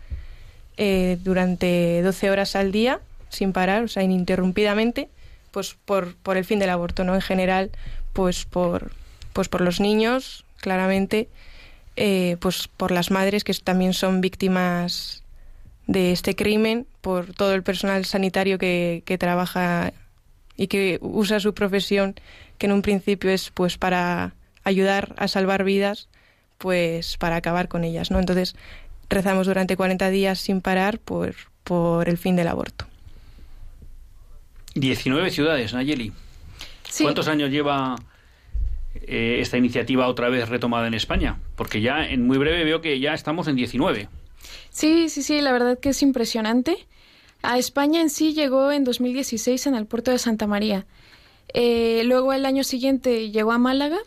[0.77, 5.09] eh, durante 12 horas al día, sin parar, o sea, ininterrumpidamente,
[5.53, 7.15] pues por, por el fin del aborto, ¿no?
[7.15, 7.71] En general,
[8.13, 8.91] pues por,
[9.33, 11.29] pues por los niños, claramente,
[11.97, 15.24] eh, pues por las madres que también son víctimas
[15.87, 19.93] de este crimen por todo el personal sanitario que, que trabaja
[20.57, 22.15] y que usa su profesión,
[22.59, 26.09] que en un principio es pues para ayudar a salvar vidas,
[26.59, 28.19] pues para acabar con ellas, ¿no?
[28.19, 28.57] Entonces
[29.11, 32.87] rezamos durante 40 días sin parar por, por el fin del aborto.
[34.75, 36.13] 19 ciudades, Nayeli.
[37.01, 37.97] ¿Cuántos años lleva
[38.95, 41.39] eh, esta iniciativa otra vez retomada en España?
[41.57, 44.09] Porque ya en muy breve veo que ya estamos en 19.
[44.75, 46.89] Sí, sí, sí, la verdad que es impresionante.
[47.43, 50.85] A España en sí llegó en 2016 en el puerto de Santa María.
[51.53, 53.99] Eh, luego el año siguiente llegó a Málaga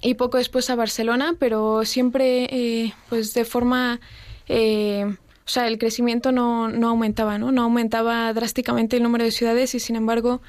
[0.00, 3.98] y poco después a Barcelona, pero siempre eh, pues de forma...
[4.48, 7.50] o sea, el crecimiento no, no aumentaba, ¿no?
[7.50, 10.42] No aumentaba drásticamente el número de ciudades y, sin embargo,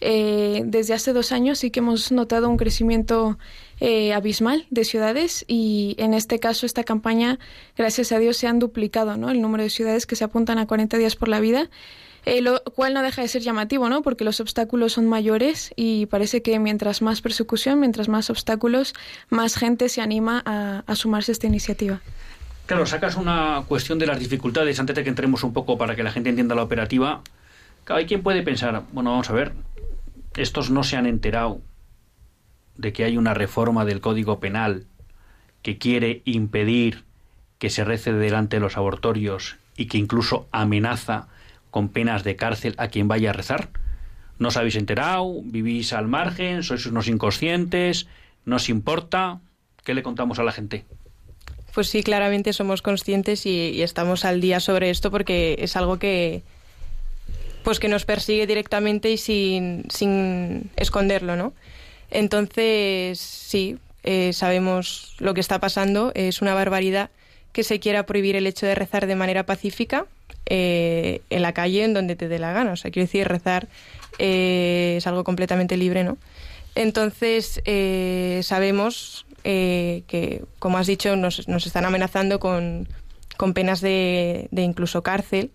[0.00, 3.38] eh, desde hace dos años sí que hemos notado un crecimiento
[3.80, 7.38] eh, abismal de ciudades y en este caso esta campaña,
[7.76, 9.30] gracias a Dios, se han duplicado ¿no?
[9.30, 11.70] el número de ciudades que se apuntan a 40 días por la vida.
[12.24, 14.02] Eh, lo cual no deja de ser llamativo, ¿no?
[14.02, 18.92] Porque los obstáculos son mayores y parece que mientras más persecución, mientras más obstáculos,
[19.30, 22.00] más gente se anima a, a sumarse a esta iniciativa.
[22.66, 26.02] Claro, sacas una cuestión de las dificultades antes de que entremos un poco para que
[26.02, 27.22] la gente entienda la operativa.
[27.86, 29.52] hay quien puede pensar, bueno, vamos a ver,
[30.36, 31.62] estos no se han enterado
[32.78, 34.86] de que hay una reforma del Código Penal
[35.62, 37.04] que quiere impedir
[37.58, 41.28] que se rece delante de los abortorios y que incluso amenaza
[41.70, 43.68] con penas de cárcel a quien vaya a rezar?
[44.38, 45.42] ¿No os habéis enterado?
[45.42, 46.62] ¿Vivís al margen?
[46.62, 48.06] ¿Sois unos inconscientes?
[48.44, 49.40] ¿No os importa?
[49.84, 50.84] ¿Qué le contamos a la gente?
[51.74, 56.42] Pues sí, claramente somos conscientes y, estamos al día sobre esto porque es algo que,
[57.64, 61.52] pues que nos persigue directamente y sin, sin esconderlo, ¿no?
[62.10, 66.12] Entonces, sí, eh, sabemos lo que está pasando.
[66.14, 67.10] Es una barbaridad
[67.52, 70.06] que se quiera prohibir el hecho de rezar de manera pacífica
[70.46, 72.72] eh, en la calle, en donde te dé la gana.
[72.72, 73.68] O sea, quiero decir, rezar
[74.18, 76.18] eh, es algo completamente libre, ¿no?
[76.74, 77.60] Entonces,
[78.46, 82.86] sabemos que, como has dicho, nos, nos están amenazando con,
[83.36, 85.50] con penas de, de incluso cárcel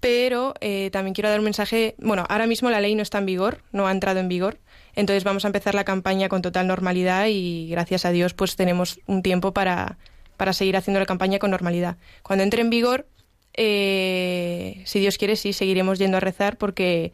[0.00, 3.26] pero eh, también quiero dar un mensaje, bueno, ahora mismo la ley no está en
[3.26, 4.58] vigor, no ha entrado en vigor,
[4.96, 8.98] entonces vamos a empezar la campaña con total normalidad y gracias a Dios pues tenemos
[9.06, 9.98] un tiempo para,
[10.36, 11.96] para seguir haciendo la campaña con normalidad.
[12.22, 13.06] Cuando entre en vigor,
[13.54, 17.12] eh, si Dios quiere, sí, seguiremos yendo a rezar porque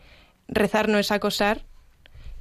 [0.49, 1.63] rezar no es acosar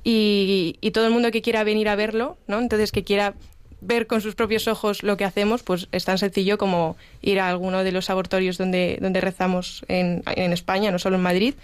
[0.03, 2.59] y, y todo el mundo que quiera venir a verlo, ¿no?
[2.59, 3.33] Entonces que quiera
[3.81, 7.49] ver con sus propios ojos lo que hacemos, pues es tan sencillo como ir a
[7.49, 11.55] alguno de los abortorios donde, donde rezamos en, en España, no solo en Madrid,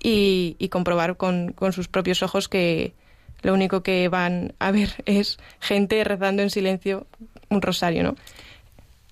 [0.00, 2.92] y, comprobar con, con, sus propios ojos que
[3.44, 7.06] lo único que van a ver es gente rezando en silencio
[7.48, 8.16] un rosario, ¿no?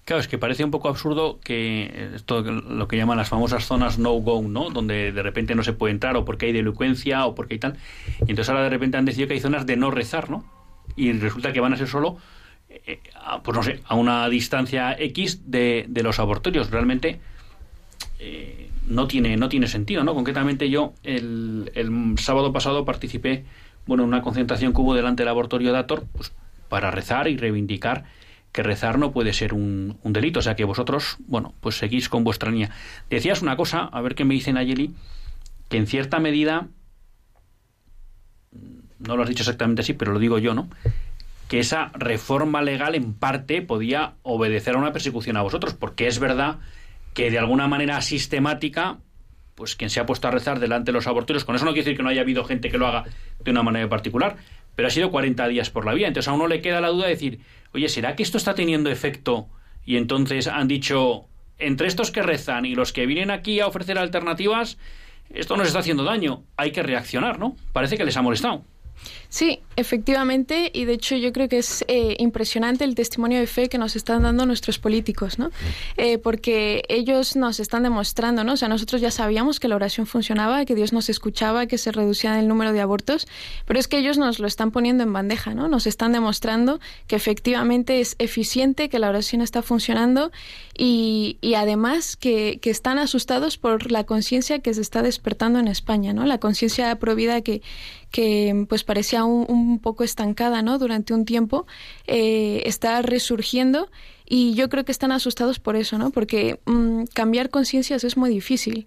[0.05, 4.01] Claro, es que parece un poco absurdo que esto lo que llaman las famosas zonas
[4.01, 4.70] no-go, ¿no?
[4.70, 7.76] Donde de repente no se puede entrar o porque hay delincuencia o porque hay tal.
[8.26, 10.45] Y entonces ahora de repente han decidido que hay zonas de no rezar, ¿no?
[10.97, 12.18] Y resulta que van a ser solo
[12.87, 13.01] eh,
[13.45, 16.70] pues no sé, a una distancia X de, de los abortorios.
[16.70, 17.20] Realmente
[18.18, 20.14] eh, no, tiene, no tiene sentido, ¿no?
[20.14, 23.45] Concretamente yo el, el, sábado pasado participé
[23.87, 26.33] bueno, en una concentración que hubo delante del abortorio de Ator pues,
[26.68, 28.05] para rezar y reivindicar
[28.53, 30.41] que rezar no puede ser un, delito.
[30.41, 32.70] O sea que vosotros, bueno, pues seguís con vuestra línea.
[33.09, 34.95] Decías una cosa, a ver qué me dicen Ayeli,
[35.70, 36.68] que en cierta medida,
[38.99, 40.68] no lo has dicho exactamente así, pero lo digo yo, ¿no?
[41.53, 46.18] que esa reforma legal en parte podía obedecer a una persecución a vosotros, porque es
[46.18, 46.61] verdad
[47.12, 48.97] que de alguna manera sistemática,
[49.55, 51.84] pues quien se ha puesto a rezar delante de los abortorios, con eso no quiere
[51.84, 53.05] decir que no haya habido gente que lo haga
[53.40, 54.36] de una manera particular,
[54.74, 56.09] pero ha sido 40 días por la vía.
[56.09, 57.40] Entonces a uno le queda la duda de decir,
[57.72, 59.48] oye, ¿será que esto está teniendo efecto?
[59.84, 61.26] Y entonces han dicho,
[61.59, 64.78] entre estos que rezan y los que vienen aquí a ofrecer alternativas,
[65.30, 67.57] esto nos está haciendo daño, hay que reaccionar, ¿no?
[67.72, 68.64] Parece que les ha molestado.
[69.33, 73.70] Sí, efectivamente, y de hecho yo creo que es eh, impresionante el testimonio de fe
[73.70, 75.51] que nos están dando nuestros políticos, ¿no?
[75.97, 78.53] Eh, porque ellos nos están demostrando, ¿no?
[78.53, 81.93] O sea, nosotros ya sabíamos que la oración funcionaba, que Dios nos escuchaba, que se
[81.93, 83.26] reducía el número de abortos,
[83.64, 85.66] pero es que ellos nos lo están poniendo en bandeja, ¿no?
[85.66, 90.30] Nos están demostrando que efectivamente es eficiente, que la oración está funcionando
[90.76, 95.68] y, y además que, que, están asustados por la conciencia que se está despertando en
[95.68, 96.26] España, ¿no?
[96.26, 97.62] La conciencia provida que,
[98.12, 100.78] que pues parecía un, poco estancada ¿no?
[100.78, 101.66] durante un tiempo,
[102.06, 103.90] eh, está resurgiendo
[104.26, 106.10] y yo creo que están asustados por eso, ¿no?
[106.10, 108.86] porque mm, cambiar conciencias es muy difícil,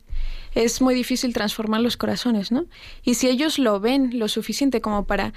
[0.53, 2.65] es muy difícil transformar los corazones, ¿no?
[3.03, 5.33] Y si ellos lo ven lo suficiente como para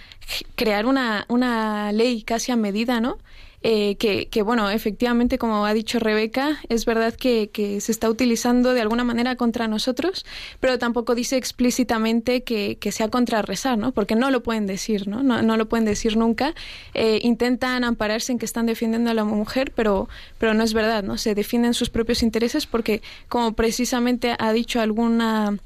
[0.54, 3.18] crear una, una ley casi a medida, ¿no?
[3.62, 7.50] Eh, que, que, bueno, efectivamente, como ha dicho Rebeca, es verdad que,
[7.80, 10.24] se está utilizando de alguna manera contra nosotros,
[10.60, 13.92] pero tampoco dice explícitamente que, que sea contra rezar, ¿no?
[13.92, 15.22] Porque no lo pueden decir, ¿no?
[15.22, 16.54] No, no lo pueden decir nunca.
[16.94, 21.02] Eh, intentan ampararse en que están defendiendo a la mujer, pero, pero no es verdad,
[21.02, 21.18] ¿no?
[21.18, 25.58] Se defienden sus propios intereses porque, como precisamente ha dicho alguna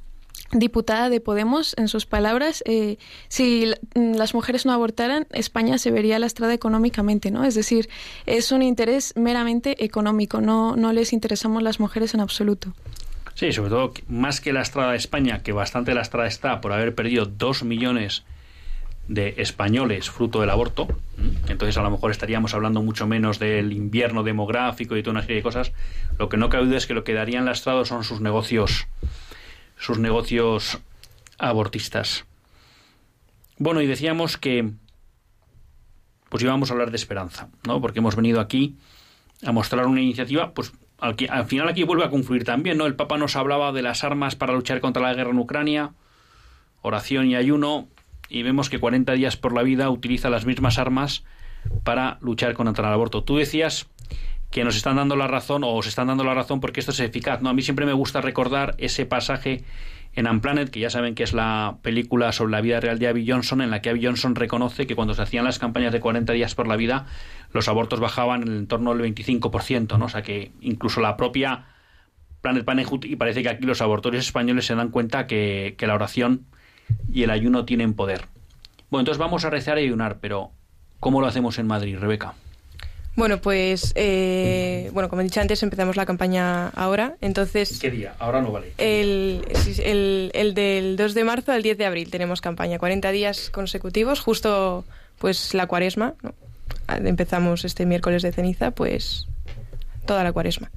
[0.53, 2.98] diputada de Podemos, en sus palabras, eh,
[3.28, 7.44] si mm, las mujeres no abortaran, España se vería lastrada económicamente, ¿no?
[7.44, 7.88] Es decir,
[8.26, 12.74] es un interés meramente económico, no, no les interesamos las mujeres en absoluto.
[13.34, 17.64] Sí, sobre todo, más que lastrada España, que bastante lastrada está por haber perdido dos
[17.64, 18.24] millones
[19.09, 20.86] de españoles fruto del aborto,
[21.48, 25.36] entonces a lo mejor estaríamos hablando mucho menos del invierno demográfico y toda una serie
[25.36, 25.72] de cosas,
[26.18, 28.86] lo que no cabe duda es que lo que darían lastrados son sus negocios
[29.82, 30.78] sus negocios
[31.38, 32.24] abortistas.
[33.58, 34.70] Bueno, y decíamos que
[36.28, 37.80] pues íbamos a hablar de esperanza, ¿no?
[37.80, 38.76] Porque hemos venido aquí
[39.44, 41.16] a mostrar una iniciativa, pues al,
[41.46, 42.86] final aquí vuelve a confluir también, ¿no?
[42.86, 45.90] El Papa nos hablaba de las armas para luchar contra la guerra en Ucrania,
[46.80, 47.88] oración y ayuno,
[48.28, 51.24] y vemos que 40 días por la vida utiliza las mismas armas
[51.82, 53.24] para luchar contra el aborto.
[53.24, 53.88] Tú decías
[54.53, 57.00] que nos están dando la razón o os están dando la razón porque esto es
[57.00, 57.40] eficaz.
[57.40, 59.64] No, a mí siempre me gusta recordar ese pasaje
[60.14, 63.26] en Unplanet, que ya saben que es la película sobre la vida real de Abby
[63.26, 66.34] Johnson, en la que Abby Johnson reconoce que cuando se hacían las campañas de 40
[66.34, 67.07] días por la vida,
[67.55, 70.05] los abortos bajaban en el entorno del 25%, ¿no?
[70.05, 71.64] O sea que incluso la propia
[72.42, 75.94] Planet Parenthood, y parece que aquí los abortorios españoles se dan cuenta que, que la
[75.94, 76.44] oración
[77.11, 78.26] y el ayuno tienen poder.
[78.90, 80.50] Bueno, entonces vamos a rezar y ayunar, pero
[81.00, 82.34] ¿cómo lo hacemos en Madrid, Rebeca?
[83.14, 87.78] Bueno, pues, eh, bueno, como he dicho antes, empezamos la campaña ahora, entonces...
[87.78, 88.14] ¿Qué día?
[88.18, 88.72] Ahora no vale.
[88.78, 89.44] El,
[90.32, 94.84] el, del 2 de marzo al 10 de abril tenemos campaña, 40 días consecutivos, justo
[95.18, 96.14] pues la cuaresma,
[96.88, 99.28] empezamos este miércoles de ceniza, pues
[100.06, 100.70] toda la cuaresma.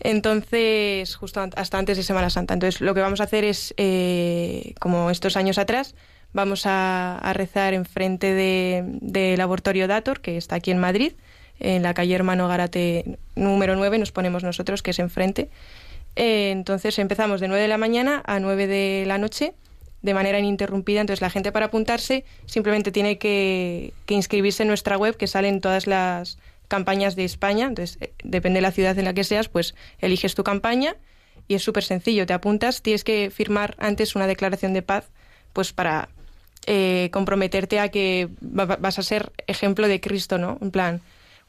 [0.00, 2.54] Entonces, justo hasta antes de Semana Santa.
[2.54, 5.94] Entonces, lo que vamos a hacer es, eh, como estos años atrás,
[6.32, 11.12] vamos a, rezar enfrente del de, laboratorio Dator, que está aquí en Madrid,
[11.60, 15.50] en la calle Hermano Garate número 9 nos ponemos nosotros, que es enfrente.
[16.16, 19.54] Eh, entonces empezamos de 9 de la mañana a 9 de la noche
[20.02, 21.00] de manera ininterrumpida.
[21.00, 25.86] Entonces la gente para apuntarse simplemente tiene que, inscribirse en nuestra web, que salen todas
[25.86, 26.38] las
[26.68, 27.66] campañas de España.
[27.66, 30.96] Entonces, eh, depende de la ciudad en la que seas, pues eliges tu campaña
[31.46, 32.26] y es súper sencillo.
[32.26, 35.10] Te apuntas, tienes que firmar antes una declaración de paz,
[35.52, 36.08] pues para
[36.66, 40.58] eh, comprometerte a que vas a ser ejemplo de Cristo, ¿no?
[40.60, 41.00] En plan,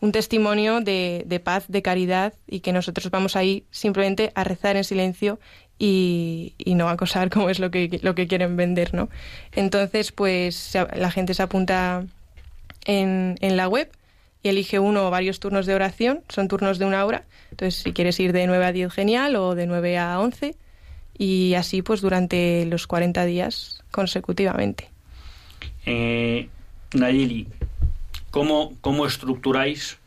[0.01, 4.75] un testimonio de, de, paz, de caridad y que nosotros vamos ahí simplemente a rezar
[4.75, 5.39] en silencio
[5.77, 9.09] y, y, no acosar como es lo que, lo que quieren vender, ¿no?
[9.53, 12.05] Entonces, pues la gente se apunta
[12.85, 13.89] en, en la web
[14.43, 17.91] y elige uno o varios turnos de oración, son turnos de una hora, entonces si
[17.93, 20.55] quieres ir de 9 a 10 genial o de 9 a 11
[21.17, 24.89] y así pues durante los 40 días consecutivamente.
[25.85, 26.47] Eh,
[26.93, 27.47] Nayeli,
[28.32, 29.99] ¿Cómo, cómo estructuráis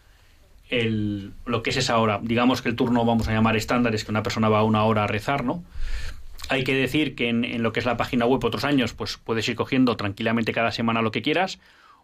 [0.69, 2.21] el, lo que es esa hora?
[2.23, 5.05] Digamos que el turno vamos a llamar estándar, es que una persona va una hora
[5.05, 5.65] a rezar, ¿no?
[6.49, 9.49] Hay que decir que en, lo que es la página web otros años, pues puedes
[9.49, 11.59] ir cogiendo tranquilamente cada semana lo que quieras,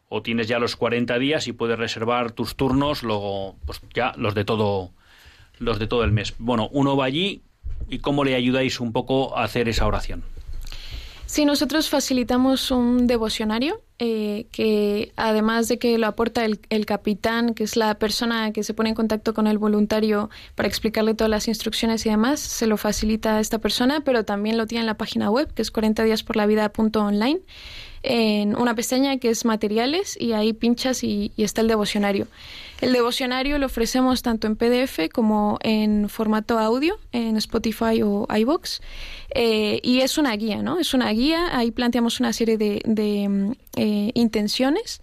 [0.08, 4.34] o tienes ya los 40 días y puedes reservar tus turnos, luego pues ya los
[4.34, 4.90] de todo
[5.58, 6.34] los de todo el mes.
[6.38, 7.42] Bueno, uno va allí
[7.88, 10.22] y cómo le ayudáis un poco a hacer esa oración.
[11.28, 17.52] Sí, nosotros facilitamos un devocionario eh, que además de que lo aporta el, el, capitán,
[17.52, 21.30] que es la persona que se pone en contacto con el voluntario para explicarle todas
[21.30, 24.86] las instrucciones y demás, se lo facilita a esta persona, pero también lo tiene en
[24.86, 27.40] la página web, que es 40 días por la vida.online
[28.02, 32.26] en una pestaña que es materiales y ahí pinchas y, está el devocionario.
[32.80, 38.80] El devocionario lo ofrecemos tanto en PDF como en formato audio en Spotify o iBox
[39.34, 40.78] eh, y es una guía, ¿no?
[40.78, 41.56] Es una guía.
[41.56, 45.00] Ahí planteamos una serie de, mm, eh, intenciones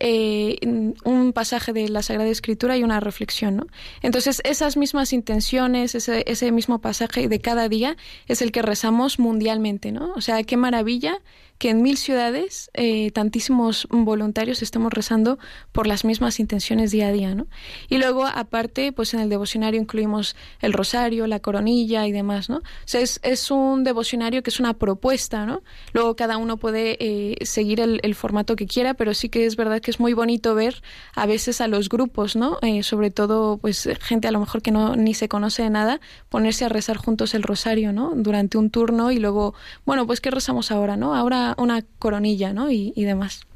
[0.00, 0.58] eh,
[1.04, 3.66] un pasaje de la Sagrada Escritura y una reflexión, ¿no?
[4.02, 7.96] Entonces, esas mismas intenciones, ese, ese mismo pasaje de cada día
[8.28, 10.12] es el que rezamos mundialmente, ¿no?
[10.14, 11.18] O sea, qué maravilla
[11.58, 15.38] que en mil ciudades eh, tantísimos voluntarios estemos rezando
[15.72, 17.46] por las mismas intenciones día a día, ¿no?
[17.88, 22.56] Y luego, aparte, pues en el devocionario incluimos el rosario, la coronilla y demás, ¿no?
[22.58, 22.62] O
[22.98, 25.62] es, es un devocionario que es una propuesta, ¿no?
[25.92, 29.56] Luego cada uno puede eh, seguir el, el, formato que quiera, pero sí que es
[29.56, 30.82] verdad que es muy bonito ver
[31.14, 32.58] a veces a los grupos, ¿no?
[32.62, 36.00] Eh, sobre todo, pues gente a lo mejor que no ni se conoce de nada,
[36.28, 38.12] ponerse a rezar juntos el rosario, ¿no?
[38.14, 39.54] Durante un turno y luego,
[39.84, 41.14] bueno, pues ¿qué rezamos ahora, no?
[41.14, 42.70] Ahora una, coronilla, ¿no?
[42.70, 43.46] Y, demás.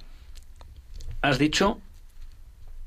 [1.23, 1.81] Has dicho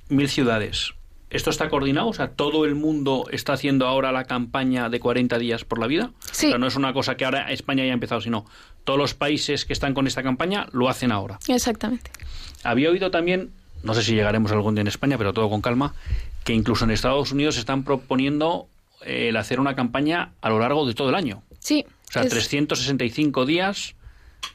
[0.09, 0.93] mil ciudades.
[1.29, 2.07] ¿Esto está coordinado?
[2.09, 5.87] O sea, ¿todo el mundo está haciendo ahora la campaña de 40 días por la
[5.87, 6.11] vida?
[6.31, 6.47] Sí.
[6.47, 8.45] O sea, no es una cosa que ahora España haya empezado, sino
[8.83, 11.39] todos los países que están con esta campaña lo hacen ahora.
[11.47, 12.11] Exactamente.
[12.63, 13.51] Había oído también,
[13.81, 15.95] no sé si llegaremos algún día en España, pero todo con calma,
[16.43, 18.67] que incluso en Estados Unidos están proponiendo
[19.01, 21.41] eh, el hacer una campaña a lo largo de todo el año.
[21.59, 21.83] Sí.
[22.09, 23.95] O sea, es- 365 días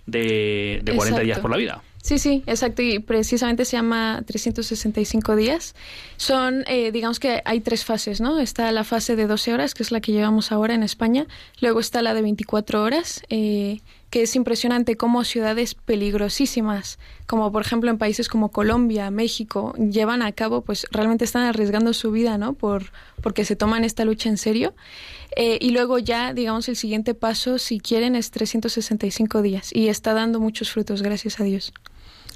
[0.07, 1.83] de, de 40 días por la vida.
[2.03, 2.81] Sí, sí, exacto.
[2.81, 5.75] Y precisamente se llama 365 días.
[6.17, 8.39] Son, eh, digamos que hay tres fases, ¿no?
[8.39, 11.27] Está la fase de 12 horas, que es la que llevamos ahora en España.
[11.61, 13.81] Luego está la de 24 horas, eh,
[14.11, 20.23] que es impresionante cómo ciudades peligrosísimas, como por ejemplo en países como Colombia, México, llevan
[20.23, 22.55] a cabo, pues realmente están arriesgando su vida, ¿no?
[22.55, 22.85] Por,
[23.23, 24.75] porque se toman esta lucha en serio.
[25.37, 29.71] Eh, y luego ya, digamos, el siguiente paso, si quieren, es 365 días.
[29.75, 31.73] Y está dando muchos frutos, gracias a Dios.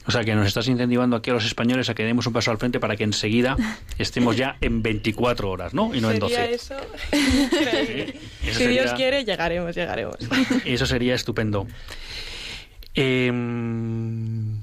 [0.07, 2.50] O sea, que nos estás incentivando aquí a los españoles a que demos un paso
[2.50, 3.57] al frente para que enseguida
[3.98, 5.94] estemos ya en 24 horas, ¿no?
[5.94, 6.55] Y no en Sería 12.
[6.55, 6.74] eso.
[7.12, 10.16] Eso si sería- Dios quiere, llegaremos, llegaremos.
[10.64, 11.66] Eso sería estupendo.
[12.94, 14.62] Em,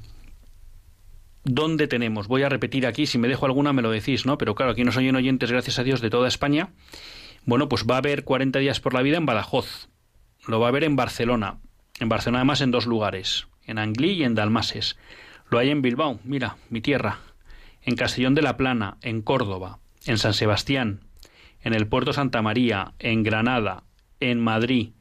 [1.44, 2.28] ¿Dónde tenemos?
[2.28, 4.38] Voy a repetir aquí, si me dejo alguna me lo decís, ¿no?
[4.38, 6.70] Pero claro, aquí nos oyen oyentes, gracias a Dios, de toda España.
[7.46, 9.88] Bueno, pues va a haber 40 días por la vida en Badajoz.
[10.48, 11.58] Lo va a haber en Barcelona.
[12.00, 14.98] En Barcelona además en dos lugares, en Anglí y en Dalmases.
[15.50, 17.20] Lo hay en Bilbao, mira, mi tierra.
[17.82, 21.02] En Castellón de la Plana, en Córdoba, en San Sebastián,
[21.62, 23.84] en el Puerto Santa María, en Granada,
[24.20, 24.92] en Madrid,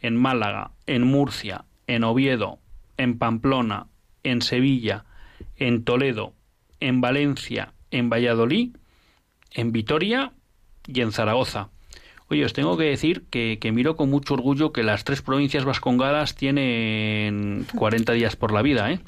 [0.00, 2.58] en Málaga, en Murcia, en Oviedo,
[2.96, 3.86] en Pamplona,
[4.22, 5.04] en Sevilla,
[5.56, 6.34] en Toledo,
[6.78, 8.76] en Valencia, en Valladolid,
[9.52, 10.32] en Vitoria
[10.86, 11.70] y en Zaragoza.
[12.28, 15.64] Oye, os tengo que decir que, que miro con mucho orgullo que las tres provincias
[15.64, 19.00] vascongadas tienen 40 días por la vida, ¿eh?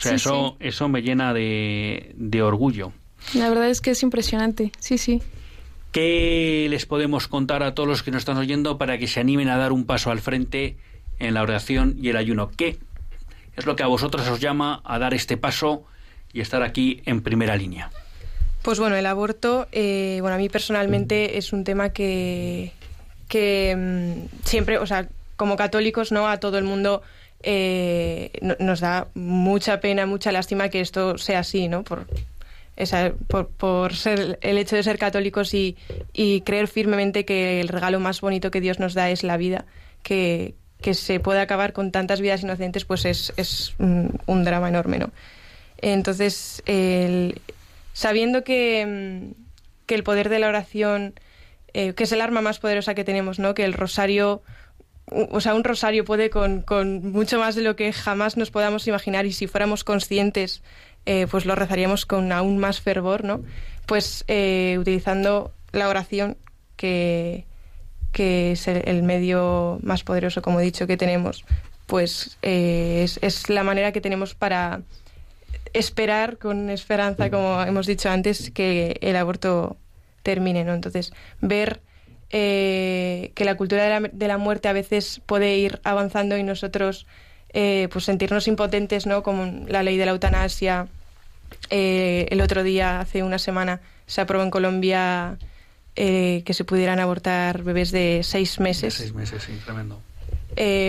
[0.00, 2.92] O sea, Sí, eso, eso me llena de, de orgullo.
[3.34, 5.20] La verdad es que es impresionante, sí, sí.
[5.92, 9.48] ¿Qué les podemos contar a todos los que nos están oyendo para que se animen
[9.50, 10.76] a dar un paso al frente
[11.18, 12.50] en la oración y el ayuno?
[12.56, 12.78] ¿Qué
[13.56, 15.84] es lo que a vosotros os llama a dar este paso
[16.32, 17.90] y estar aquí en primera línea?
[18.62, 22.72] Pues bueno, el aborto, eh, bueno, a mí personalmente es un tema que,
[23.28, 26.26] que mm, siempre, o sea, como católicos, ¿no?
[26.28, 27.02] A todo el mundo
[27.42, 31.82] eh, no- nos da mucha pena, mucha lástima que esto sea así, ¿no?
[31.84, 32.06] Por,
[33.28, 35.76] por, por ser el hecho de ser católicos y,
[36.12, 39.64] y creer firmemente que el regalo más bonito que Dios nos da es la vida,
[40.02, 44.98] que, que se puede acabar con tantas vidas inocentes, pues es, es un, drama enorme,
[44.98, 45.10] ¿no?
[45.82, 46.62] Entonces,
[47.92, 49.32] sabiendo que,
[49.86, 51.14] que el poder de la oración,
[51.74, 53.54] eh, que es el arma más poderosa que tenemos, ¿no?
[53.54, 54.42] Que el rosario,
[55.10, 58.86] o sea, un rosario puede con, con mucho más de lo que jamás nos podamos
[58.86, 60.62] imaginar y si fuéramos conscientes,
[61.06, 63.42] eh, pues lo rezaríamos con aún más fervor, ¿no?
[63.86, 66.36] Pues eh, utilizando la oración,
[66.76, 67.44] que,
[68.12, 71.44] que es el, medio más poderoso, como he dicho, que tenemos,
[71.86, 74.82] pues eh, es, es la manera que tenemos para
[75.72, 79.76] esperar con esperanza, como hemos dicho antes, que el aborto
[80.22, 80.74] termine, ¿no?
[80.74, 81.80] Entonces, ver
[82.30, 86.42] eh, que la cultura de la, de la muerte a veces puede ir avanzando y
[86.42, 87.06] nosotros
[87.52, 89.22] eh, pues sentirnos impotentes, ¿no?
[89.22, 90.86] Como la ley de la eutanasia.
[91.70, 95.38] Eh, el otro día, hace una semana, se aprobó en Colombia
[95.96, 98.94] que se pudieran abortar bebés de seis meses.
[98.94, 100.00] Seis meses, sí, tremendo.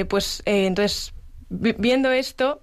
[0.07, 1.11] Pues entonces,
[1.49, 2.61] vi- viendo esto,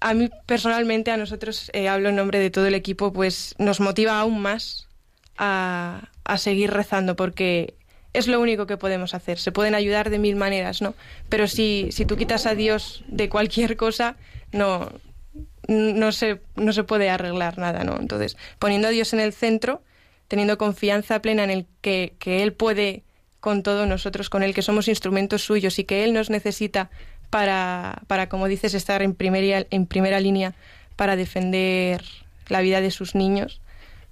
[0.00, 4.18] a mí personalmente, a nosotros, hablo en nombre de todo el equipo, pues nos motiva
[4.18, 4.86] aún más
[5.36, 7.74] a, a seguir rezando porque
[8.16, 9.38] es lo único que podemos hacer.
[9.38, 10.94] Se pueden ayudar de mil maneras, ¿no?
[11.28, 14.16] Pero si, si tú quitas a Dios de cualquier cosa,
[14.52, 14.90] no,
[15.68, 17.98] no, se, no se puede arreglar nada, ¿no?
[17.98, 19.82] Entonces, poniendo a Dios en el centro,
[20.28, 23.02] teniendo confianza plena en el que, que Él puede
[23.40, 26.90] con todos nosotros, con Él, que somos instrumentos suyos y que Él nos necesita
[27.30, 30.54] para, para como dices, estar en primera, en primera línea
[30.96, 32.02] para defender
[32.48, 33.60] la vida de sus niños,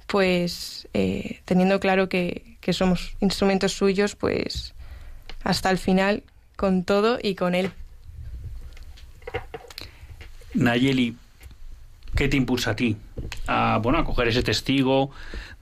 [0.06, 4.74] pues eh, teniendo claro que, que somos instrumentos suyos, pues
[5.42, 6.22] hasta el final,
[6.56, 7.70] con todo y con Él.
[10.54, 11.16] Nayeli,
[12.14, 12.96] ¿qué te impulsa a ti?
[13.46, 15.10] A, bueno, a coger ese testigo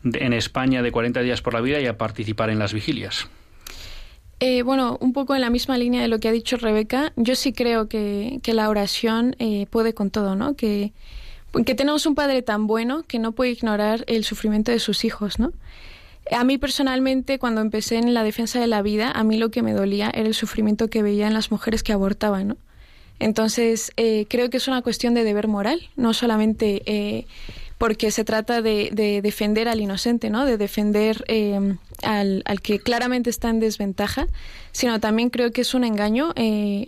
[0.02, 3.26] de- en España de 40 días por la vida y a participar en las vigilias.
[4.40, 7.36] Eh, bueno, un poco en la misma línea de lo que ha dicho Rebeca, yo
[7.36, 10.56] sí creo que, que la oración eh, puede con todo, ¿no?
[10.56, 10.92] Que,
[11.64, 15.38] que tenemos un padre tan bueno que no puede ignorar el sufrimiento de sus hijos,
[15.38, 15.52] ¿no?
[16.30, 19.62] A mí personalmente, cuando empecé en la defensa de la vida, a mí lo que
[19.62, 22.56] me dolía era el sufrimiento que veía en las mujeres que abortaban, ¿no?
[23.18, 27.26] Entonces, eh, creo que es una cuestión de deber moral, no solamente eh,
[27.82, 30.46] porque se trata de, defender al inocente, ¿no?
[30.46, 34.28] De defender em, al, que claramente está en desventaja,
[34.70, 36.86] sino también creo que es un engaño eh,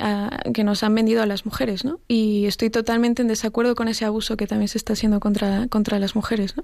[0.54, 1.98] que nos han vendido a las mujeres, ¿no?
[2.06, 5.98] Y estoy totalmente en desacuerdo con ese abuso que también se está haciendo contra, contra
[5.98, 6.62] las mujeres, ¿no?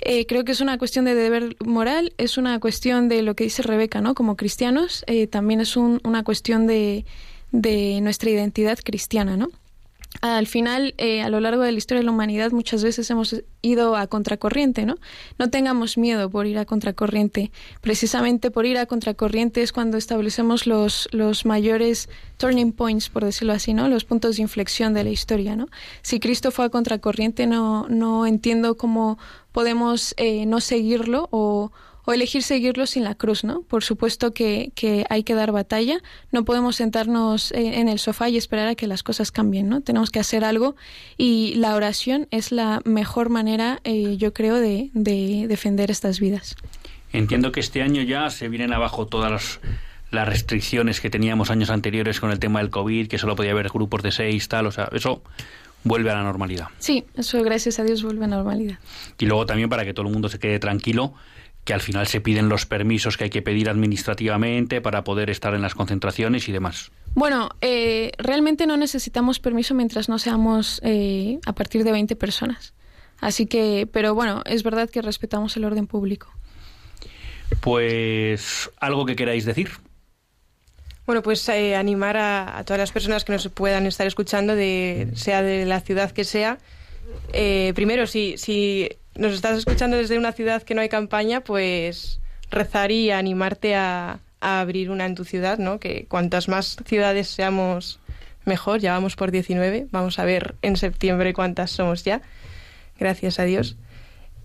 [0.00, 3.44] Eh, creo que es una cuestión de deber moral, es una cuestión de lo que
[3.44, 4.16] dice Rebeca, ¿no?
[4.16, 7.04] Como cristianos, eh, también es una cuestión de,
[7.52, 9.50] de nuestra identidad cristiana, ¿no?
[10.20, 13.42] Al final, eh, a lo largo de la historia de la humanidad, muchas veces hemos
[13.62, 14.96] ido a contracorriente, ¿no?
[15.38, 17.50] No tengamos miedo por ir a contracorriente.
[17.80, 22.08] Precisamente por ir a contracorriente es cuando establecemos los, los mayores
[22.38, 23.88] turning points, por decirlo así, ¿no?
[23.88, 25.68] Los puntos de inflexión de la historia, ¿no?
[26.02, 29.18] Si Cristo fue a contracorriente, no, no entiendo cómo
[29.52, 31.70] podemos eh, no seguirlo o,
[32.04, 33.62] o elegir seguirlo sin la cruz, ¿no?
[33.62, 35.98] Por supuesto que, que, hay que dar batalla,
[36.32, 39.80] no podemos sentarnos en el sofá y esperar a que las cosas cambien, ¿no?
[39.80, 40.76] Tenemos que hacer algo
[41.16, 46.56] y la oración es la mejor manera, eh, yo creo, de, de, defender estas vidas.
[47.12, 49.60] Entiendo que este año ya se vienen abajo todas las,
[50.10, 53.68] las restricciones que teníamos años anteriores con el tema del COVID, que solo podía haber
[53.68, 55.22] grupos de seis, tal, o sea, eso
[55.84, 56.68] vuelve a la normalidad.
[56.78, 58.78] Sí, eso gracias a Dios vuelve a la normalidad.
[59.18, 61.14] Y luego también para que todo el mundo se quede tranquilo,
[61.64, 65.54] que al final se piden los permisos que hay que pedir administrativamente para poder estar
[65.54, 66.92] en las concentraciones y demás.
[67.14, 72.74] Bueno, eh, realmente no necesitamos permiso mientras no seamos eh, a partir de 20 personas.
[73.20, 76.28] Así que, pero bueno, es verdad que respetamos el orden público.
[77.60, 79.70] Pues, ¿algo que queráis decir?
[81.06, 85.42] Bueno, pues eh, animar a, todas las personas que nos puedan estar escuchando, de, sea
[85.42, 86.58] de la ciudad que sea.
[87.74, 92.90] primero, si, si nos estás escuchando desde una ciudad que no hay campaña, pues rezar
[92.90, 95.80] y animarte a, abrir una en tu ciudad, ¿no?
[95.80, 97.98] Que cuantas más ciudades seamos,
[98.44, 98.80] mejor.
[98.80, 99.86] Ya vamos por 19.
[99.90, 102.20] Vamos a ver en septiembre cuántas somos ya.
[102.98, 103.76] Gracias a Dios.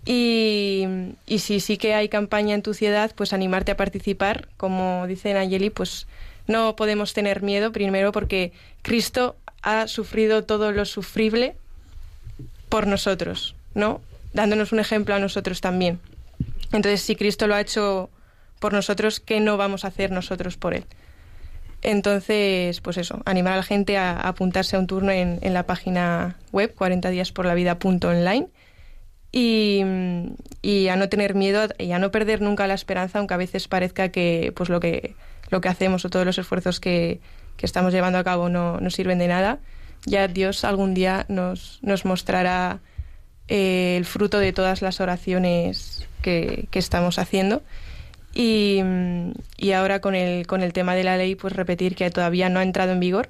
[0.06, 0.86] Y,
[1.26, 4.48] y si sí que hay campaña en tu ciudad, pues animarte a participar.
[4.56, 6.06] Como dice Nayeli, pues
[6.46, 11.56] no podemos tener miedo, primero porque Cristo ha sufrido todo lo sufrible
[12.70, 14.00] por nosotros, ¿no?
[14.32, 16.00] Dándonos un ejemplo a nosotros también.
[16.72, 18.10] Entonces, si Cristo lo ha hecho
[18.58, 20.86] por nosotros, ¿qué no vamos a hacer nosotros por Él?
[21.82, 26.36] Entonces, pues eso, animar a la gente a, apuntarse a un turno en, la página
[26.52, 27.78] web 40 días por la vida
[29.32, 29.82] y,
[30.60, 33.68] y a no tener miedo y a no perder nunca la esperanza, aunque a veces
[33.68, 35.14] parezca que pues lo que,
[35.48, 37.20] lo que hacemos o todos los esfuerzos que,
[37.56, 39.58] que estamos llevando a cabo no, no sirven de nada.
[40.06, 42.80] Ya Dios algún día nos, nos mostrará
[43.50, 47.62] eh, el fruto de todas las oraciones que, estamos haciendo.
[48.32, 48.80] Y,
[49.74, 52.62] ahora con el, con el tema de la ley, pues repetir que todavía no ha
[52.62, 53.28] entrado en vigor.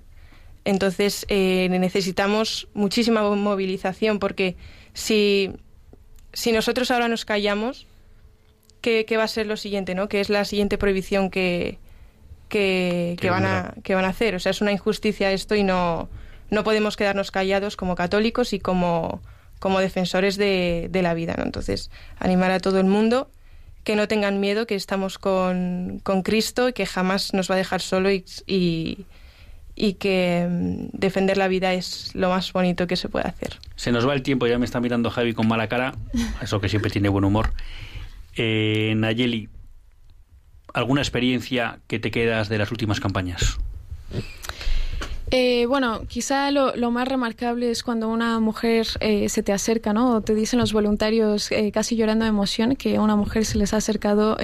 [0.66, 4.56] Entonces eh, necesitamos muchísima movilización porque
[4.92, 5.52] si,
[6.34, 7.86] si nosotros ahora nos callamos,
[8.82, 9.94] ¿qué, va a ser lo siguiente?
[9.94, 10.10] ¿no?
[10.10, 11.78] ¿Qué es la siguiente prohibición que,
[12.50, 14.34] que, van a, que van a hacer?
[14.34, 16.10] O sea, es una injusticia esto y no,
[16.50, 19.22] no podemos quedarnos callados como católicos y como
[19.60, 21.36] como defensores de, de la vida.
[21.38, 21.44] ¿no?
[21.44, 23.30] Entonces, animar a todo el mundo
[23.84, 27.58] que no tengan miedo, que estamos con, con Cristo y que jamás nos va a
[27.58, 28.24] dejar solo y,
[29.76, 33.58] y, que mm, defender la vida es lo más bonito que se puede hacer.
[33.76, 35.94] Se nos va el tiempo, ya me está mirando Javi con mala cara,
[36.42, 37.52] eso que siempre tiene buen humor.
[38.36, 39.48] Eh, Nayeli,
[40.74, 43.58] ¿alguna experiencia que te quedas de las últimas campañas?
[45.32, 50.16] Eh, bueno, quizá lo, más remarcable es cuando una mujer eh, se te acerca, ¿no?
[50.16, 53.56] O te dicen los voluntarios eh, casi llorando de emoción que a una mujer se
[53.56, 54.36] les ha acercado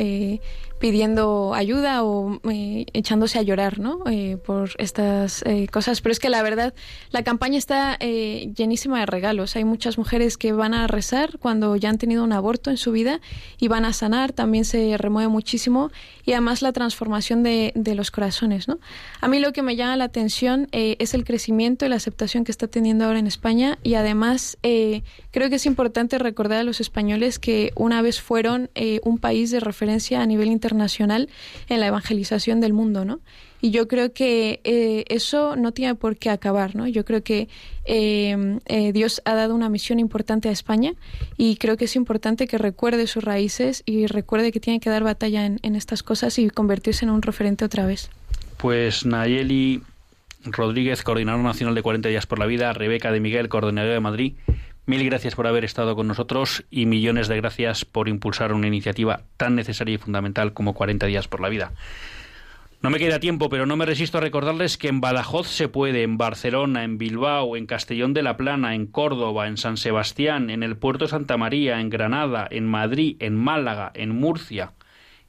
[0.87, 4.05] pidiendo ayuda o eh, echándose a llorar ¿no?
[4.09, 6.01] Eh, por estas eh, cosas.
[6.01, 6.75] Pero es que la verdad,
[7.11, 9.57] la campaña está llenísima de regalos.
[9.57, 12.93] Hay muchas mujeres que van a rezar cuando ya han tenido un aborto en su
[12.93, 13.21] vida
[13.59, 14.31] y van a sanar.
[14.31, 15.91] También se remueve muchísimo
[16.25, 18.69] y además la transformación de, de los corazones.
[18.69, 18.79] ¿no?
[19.21, 22.53] A mí lo que me llama la atención es el crecimiento y la aceptación que
[22.53, 27.41] está teniendo ahora en España y además creo que es importante recordar a los españoles
[27.41, 28.71] que una vez fueron
[29.03, 31.29] un país de referencia a nivel internacional internacional
[31.69, 33.21] en la evangelización del mundo, ¿no?
[33.63, 36.87] Y yo creo que eh, eso no tiene por qué acabar, ¿no?
[36.87, 37.49] Yo creo que
[37.87, 40.93] eh, eh, Dios ha dado una misión importante a España
[41.39, 45.03] y creo que es importante que recuerde sus raíces y recuerde que tiene que dar
[45.03, 48.11] batalla en, en estas cosas y convertirse en un referente otra vez.
[48.59, 49.83] Pues Nayeli
[50.45, 54.35] Rodríguez, coordinador nacional de 40 días por la vida, Rebeca de Miguel, coordinadora de Madrid,
[54.89, 59.23] Mil gracias por haber estado con nosotros y millones de gracias por impulsar una iniciativa
[59.37, 61.73] tan necesaria y fundamental como 40 días por la vida.
[62.83, 66.05] No me queda tiempo, pero no me resisto a recordarles que en Badajoz se puede,
[66.05, 70.63] en Barcelona, en Bilbao, en Castellón de la Plana, en Córdoba, en San Sebastián, en
[70.63, 74.75] el puerto Santa María, en Granada, en Madrid, en Málaga, en Murcia,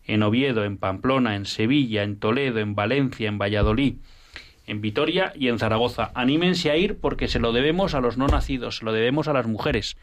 [0.03, 3.95] en Oviedo, en Pamplona, en Sevilla, en Toledo, en Valencia, en Valladolid,
[4.68, 6.11] en Vitoria y en Zaragoza.
[6.13, 9.34] Anímense a ir porque se lo debemos a los no nacidos, se lo debemos a
[9.34, 9.97] las mujeres,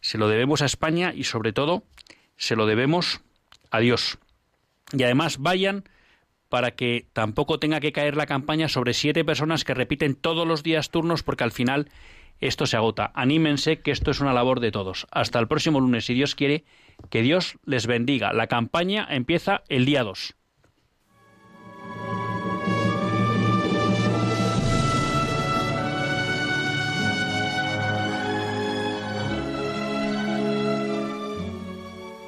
[0.00, 1.84] se lo debemos a España y sobre todo
[2.36, 3.22] se lo debemos
[3.70, 4.18] a Dios.
[4.92, 5.84] Y además vayan
[6.48, 10.62] para que tampoco tenga que caer la campaña sobre siete personas que repiten todos los
[10.62, 11.90] días turnos porque al final
[12.40, 13.10] esto se agota.
[13.14, 15.06] Anímense que esto es una labor de todos.
[15.10, 16.64] Hasta el próximo lunes, si Dios quiere,
[17.10, 18.32] que Dios les bendiga.
[18.32, 20.37] La campaña empieza el día 2.